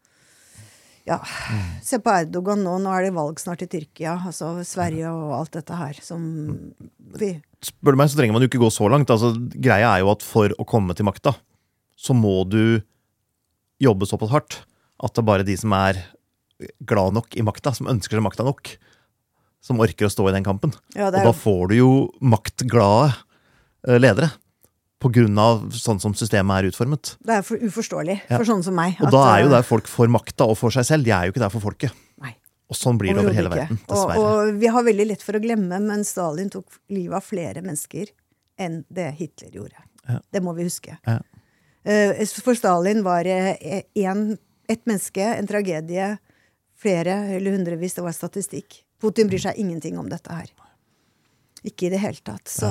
[1.03, 1.17] ja.
[1.51, 1.63] Mm.
[1.83, 2.77] Se på Erdogan nå.
[2.79, 4.15] Nå er det valg snart i Tyrkia.
[4.29, 6.21] Altså Sverige og alt dette her som
[7.19, 9.11] vi Spør du meg, så trenger man jo ikke gå så langt.
[9.13, 11.31] Altså, greia er jo at for å komme til makta,
[11.99, 12.81] så må du
[13.83, 14.59] jobbe såpass hardt
[15.03, 15.99] at det er bare de som er
[16.87, 18.75] glad nok i makta, som ønsker seg makta nok,
[19.63, 20.73] som orker å stå i den kampen.
[20.95, 21.91] Ja, og da får du jo
[22.23, 23.11] maktglade
[23.87, 24.31] eh, ledere.
[25.03, 27.17] På grunn av sånn som systemet er utformet.
[27.27, 28.37] Det er for uforståelig ja.
[28.37, 28.95] for sånne som meg.
[29.03, 31.07] Og da er jo eh, der folk får makta og for seg selv.
[31.07, 31.97] De er jo ikke der for folket.
[32.23, 32.31] Nei.
[32.71, 33.81] Og sånn blir det over hele verden.
[33.83, 34.21] Dessverre.
[34.21, 37.63] Og, og, vi har veldig lett for å glemme, men Stalin tok livet av flere
[37.65, 38.13] mennesker
[38.63, 39.83] enn det Hitler gjorde.
[40.07, 40.21] Ja.
[40.31, 40.95] Det må vi huske.
[41.03, 41.19] Ja.
[41.85, 43.57] Eh, for Stalin var det
[43.93, 46.17] ett menneske, en tragedie,
[46.79, 47.93] flere eller hundrevis.
[47.97, 48.81] Det var statistikk.
[49.01, 50.47] Putin bryr seg ingenting om dette her.
[51.63, 52.47] Ikke i det hele tatt.
[52.51, 52.69] Så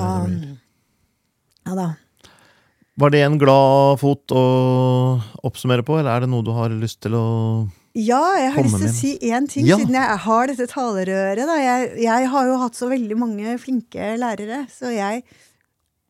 [1.63, 1.93] Ja da.
[2.95, 4.41] Var det en glad fot å
[5.47, 7.23] oppsummere på, eller er det noe du har lyst til å
[7.97, 9.77] Ja, jeg har lyst til å si én ting, Ja.
[9.77, 11.37] siden jeg har dette talerøret.
[11.61, 15.23] Jeg, jeg har jo hatt så veldig mange flinke lærere, så jeg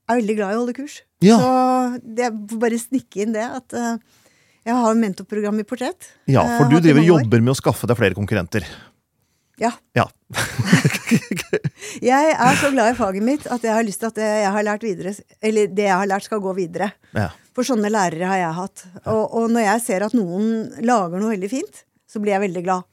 [0.10, 1.00] er veldig glad i å holde kurs.
[1.24, 1.38] Ja.
[1.40, 3.96] Så det får bare snikke inn det at Uh,
[4.64, 6.06] jeg har mentorprogram i portrett.
[6.32, 8.64] Ja, Eh, for du driver jobber med å skaffe deg flere konkurrenter.
[9.60, 9.74] Ja.
[9.94, 10.06] Ja.
[12.02, 14.52] Jeg er så glad i faget mitt at jeg har lyst til at det jeg
[14.56, 15.12] har lært videre,
[15.46, 16.92] eller det jeg har lært, skal gå videre.
[17.14, 17.30] ja.
[17.54, 18.82] For sånne lærere har jeg hatt.
[19.04, 22.64] Og, og når jeg ser at noen lager noe veldig fint, så blir jeg veldig
[22.66, 22.88] glad.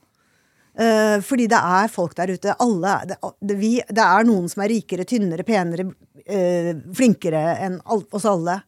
[0.77, 2.53] Uh, fordi det er folk der ute.
[2.61, 5.87] Alle, det, det, vi, det er noen som er rikere, tynnere, penere,
[6.31, 8.61] eh, flinkere enn all, oss alle.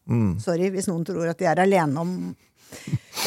[0.42, 2.16] Sorry hvis noen tror at de er alene om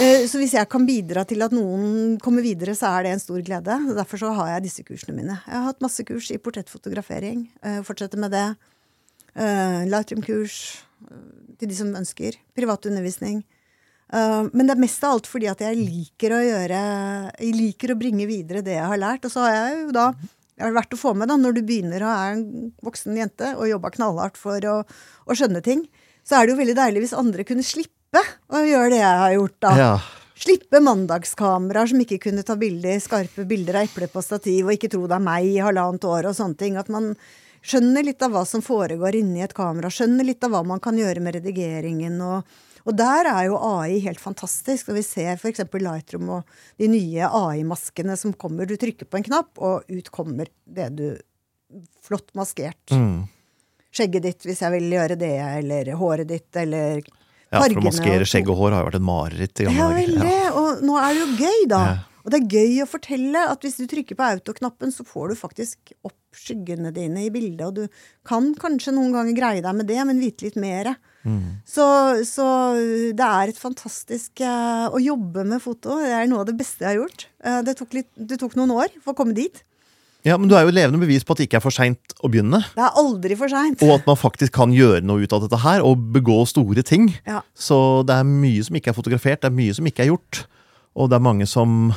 [0.02, 3.20] Eh, Så hvis jeg kan bidra til at noen kommer videre, så er det en
[3.22, 3.76] stor glede.
[3.94, 5.36] Derfor så har jeg disse kursene mine.
[5.46, 7.44] Jeg har hatt masse kurs i portrettfotografering.
[7.62, 8.48] eh, Fortsetter med det.
[9.92, 10.56] Lightroom-kurs
[11.60, 12.38] til de som ønsker.
[12.58, 13.44] Privat undervisning.
[14.14, 16.82] Eh, Men det er mest av alt fordi at jeg liker å gjøre
[17.40, 19.26] Jeg liker å bringe videre det jeg har lært.
[19.26, 20.08] Og så har jeg jo da
[20.64, 23.68] det verdt å få med da, Når du begynner å er en voksen jente og
[23.70, 24.76] jobber knallhardt for å,
[25.28, 25.86] å skjønne ting,
[26.26, 29.34] så er det jo veldig deilig hvis andre kunne slippe å gjøre det jeg har
[29.36, 29.58] gjort.
[29.68, 29.74] da.
[29.80, 29.96] ja.
[30.36, 34.90] Slippe mandagskameraer som ikke kunne ta bilder, skarpe bilder av eple på stativ, og ikke
[34.92, 36.76] tro det er meg i halvannet år og sånne ting.
[36.80, 37.14] At man
[37.66, 39.92] skjønner litt av hva som foregår inni et kamera.
[39.92, 42.20] Skjønner litt av hva man kan gjøre med redigeringen.
[42.20, 44.90] Og, og der er jo AI helt fantastisk.
[44.90, 45.64] Når vi ser f.eks.
[45.74, 48.70] Lightroom og de nye AI-maskene som kommer.
[48.70, 51.08] Du trykker på en knapp, og ut kommer det du
[52.06, 52.94] Flott maskert.
[52.94, 53.26] Mm.
[53.96, 58.28] Skjegget ditt, hvis jeg vil gjøre det, eller håret ditt, eller ja, for å maskere
[58.30, 60.14] skjegg og hår har jo vært et mareritt i ja, gamle dager.
[60.14, 60.38] veldig.
[60.62, 61.82] Og nå er det jo gøy, da.
[61.90, 62.15] Ja.
[62.26, 65.38] Og det er gøy å fortelle at hvis du trykker på autoknappen, så får du
[65.38, 67.68] faktisk opp skyggene dine i bildet.
[67.70, 70.96] Og du kan kanskje noen ganger greie deg med det, men vite litt mer.
[71.22, 71.62] Mm.
[71.70, 71.86] Så,
[72.26, 72.48] så
[73.14, 76.86] det er et fantastisk uh, Å jobbe med foto det er noe av det beste
[76.86, 77.28] jeg har gjort.
[77.46, 79.62] Uh, det, tok litt, det tok noen år for å komme dit.
[80.26, 82.30] Ja, Men du er jo levende bevis på at det ikke er for seint å
[82.34, 82.64] begynne.
[82.74, 83.84] Det er aldri for sent.
[83.86, 87.12] Og at man faktisk kan gjøre noe ut av dette her, og begå store ting.
[87.30, 87.44] Ja.
[87.54, 87.78] Så
[88.10, 90.48] det er mye som ikke er fotografert, det er mye som ikke er gjort.
[90.98, 91.94] Og det er mange som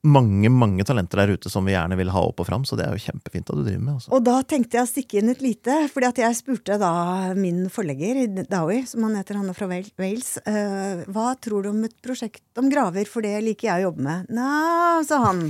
[0.00, 2.86] mange mange talenter der ute som vi gjerne vil ha opp og fram, så det
[2.86, 3.98] er jo kjempefint at du driver med.
[3.98, 4.12] Også.
[4.16, 6.92] Og da tenkte jeg å stikke inn et lite, fordi at jeg spurte da
[7.36, 11.84] min forlegger, Dowie, som han heter, han er fra Wales, uh, hva tror du om
[11.84, 14.32] et prosjekt om graver, for det liker jeg å jobbe med.
[14.40, 15.44] Nei, sa han,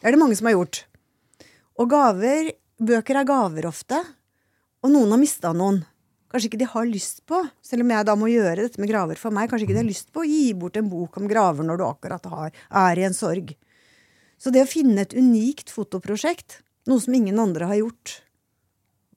[0.00, 0.82] det er det mange som har gjort.
[1.78, 4.02] Og gaver, bøker er gaver ofte,
[4.82, 5.84] og noen har mista noen.
[6.32, 9.18] Kanskje ikke de har lyst på, selv om jeg da må gjøre dette med graver
[9.20, 11.66] for meg, kanskje ikke de har lyst på å gi bort en bok om graver
[11.68, 13.52] når du akkurat har, er i en sorg.
[14.42, 18.16] Så det å finne et unikt fotoprosjekt, noe som ingen andre har gjort,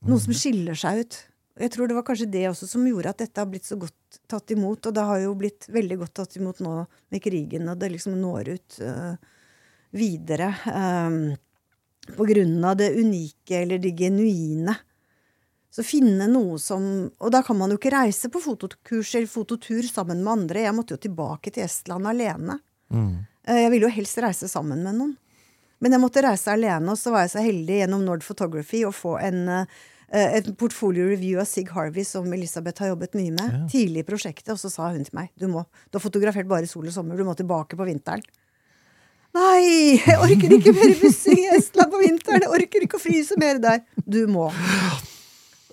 [0.06, 1.24] noe som skiller seg ut
[1.56, 4.18] Jeg tror det var kanskje det også som gjorde at dette har blitt så godt
[4.28, 4.90] tatt imot.
[4.90, 6.74] Og det har jo blitt veldig godt tatt imot nå
[7.16, 9.14] med krigen, og det liksom når ut uh,
[9.96, 10.50] videre.
[10.68, 11.22] Um,
[12.12, 14.76] på grunn av det unike eller det genuine.
[15.72, 19.88] Så finne noe som Og da kan man jo ikke reise på fotokurs eller fototur
[19.88, 20.68] sammen med andre.
[20.68, 22.60] Jeg måtte jo tilbake til Estland alene.
[22.92, 23.24] Mm.
[23.48, 25.16] Eh, Jeg ville jo helst reise sammen med noen.
[25.84, 28.94] Men jeg måtte reise alene, og så var jeg så heldig gjennom Nord Photography å
[28.96, 29.66] få en, eh,
[30.40, 33.68] et portfolio review av Sig Harvey, som Elisabeth har jobbet mye med, Ja.
[33.68, 34.50] tidlig i prosjektet.
[34.56, 37.18] Og så sa hun til meg du, må, du har fotografert bare sol og sommer,
[37.18, 38.24] du må tilbake på vinteren.
[39.36, 42.42] Nei, jeg orker ikke mer bussing i Estland på vinteren!
[42.46, 43.82] Jeg orker ikke å fryse mer der!
[44.08, 44.50] Du må.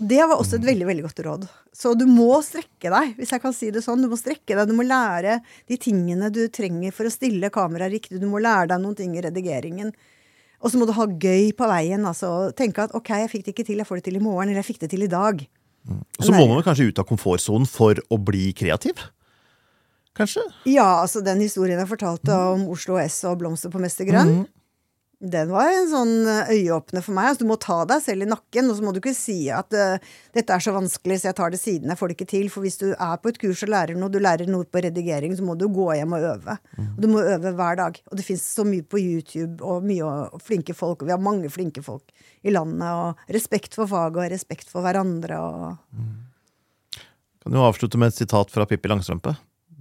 [0.03, 1.45] Det var også et veldig veldig godt råd.
[1.77, 4.03] Så du må strekke deg, hvis jeg kan si det sånn.
[4.03, 5.39] Du må strekke deg, du må lære
[5.71, 8.19] de tingene du trenger for å stille kameraet riktig.
[8.23, 9.93] Du må lære deg noen ting i redigeringen.
[10.63, 12.07] Og så må du ha gøy på veien.
[12.07, 14.51] altså Tenke at ok, jeg fikk det ikke til, jeg får det til i morgen,
[14.51, 15.43] eller jeg fikk det til i dag.
[15.91, 19.01] Og så må man kanskje ut av komfortsonen for å bli kreativ?
[20.19, 20.45] Kanskje?
[20.69, 24.45] Ja, altså den historien jeg fortalte om Oslo S og blomster på Mester Grønn,
[25.23, 27.29] den var en sånn eh, øyeåpner for meg.
[27.31, 29.71] Altså, du må ta deg selv i nakken, og så må du ikke si at
[29.79, 30.03] uh,
[30.35, 32.49] dette er så vanskelig, så jeg tar det siden, jeg får det ikke til.
[32.51, 35.37] For hvis du er på et kurs og lærer noe, du lærer noe på redigering,
[35.39, 36.57] så må du gå hjem og øve.
[36.89, 38.03] Og du må øve hver dag.
[38.11, 41.23] Og det fins så mye på YouTube, og mye og flinke folk, og vi har
[41.23, 42.11] mange flinke folk
[42.43, 46.03] i landet, og respekt for faget og respekt for hverandre og
[47.43, 49.33] Kan jo avslutte med et sitat fra Pippi Langstrømpe.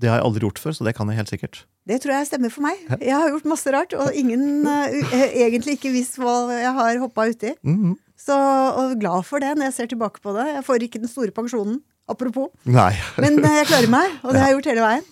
[0.02, 1.62] Det har jeg aldri gjort før, så det kan jeg helt sikkert.
[1.89, 2.82] Det tror jeg stemmer for meg.
[3.02, 7.28] Jeg har gjort masse rart, og ingen uh, egentlig ikke visst hva jeg har hoppa
[7.32, 7.56] uti.
[7.62, 7.97] Mhm.
[8.22, 8.36] Så
[8.78, 10.43] og glad for det når jeg ser tilbake på det.
[10.52, 11.80] Jeg får ikke den store pensjonen,
[12.12, 12.52] apropos.
[12.70, 12.91] Nei.
[13.18, 15.10] Men eh, jeg klarer meg, og det har jeg gjort hele veien.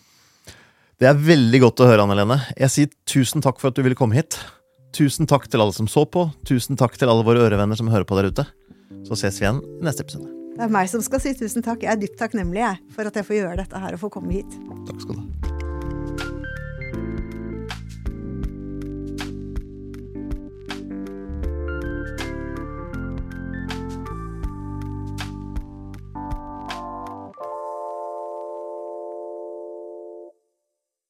[1.01, 2.37] Det er veldig godt å høre, Anne Lene.
[2.59, 4.37] Jeg sier tusen takk for at du ville komme hit.
[4.93, 6.29] Tusen takk til alle som så på.
[6.45, 8.45] Tusen takk til alle våre ørevenner som hører på der ute.
[9.07, 10.38] Så ses vi igjen i neste episode.
[10.59, 11.85] Det er meg som skal si tusen takk.
[11.85, 14.41] Jeg er dypt takknemlig jeg, for at jeg får gjøre dette her og få komme
[14.41, 14.59] hit.
[14.89, 15.58] Takk skal du ha.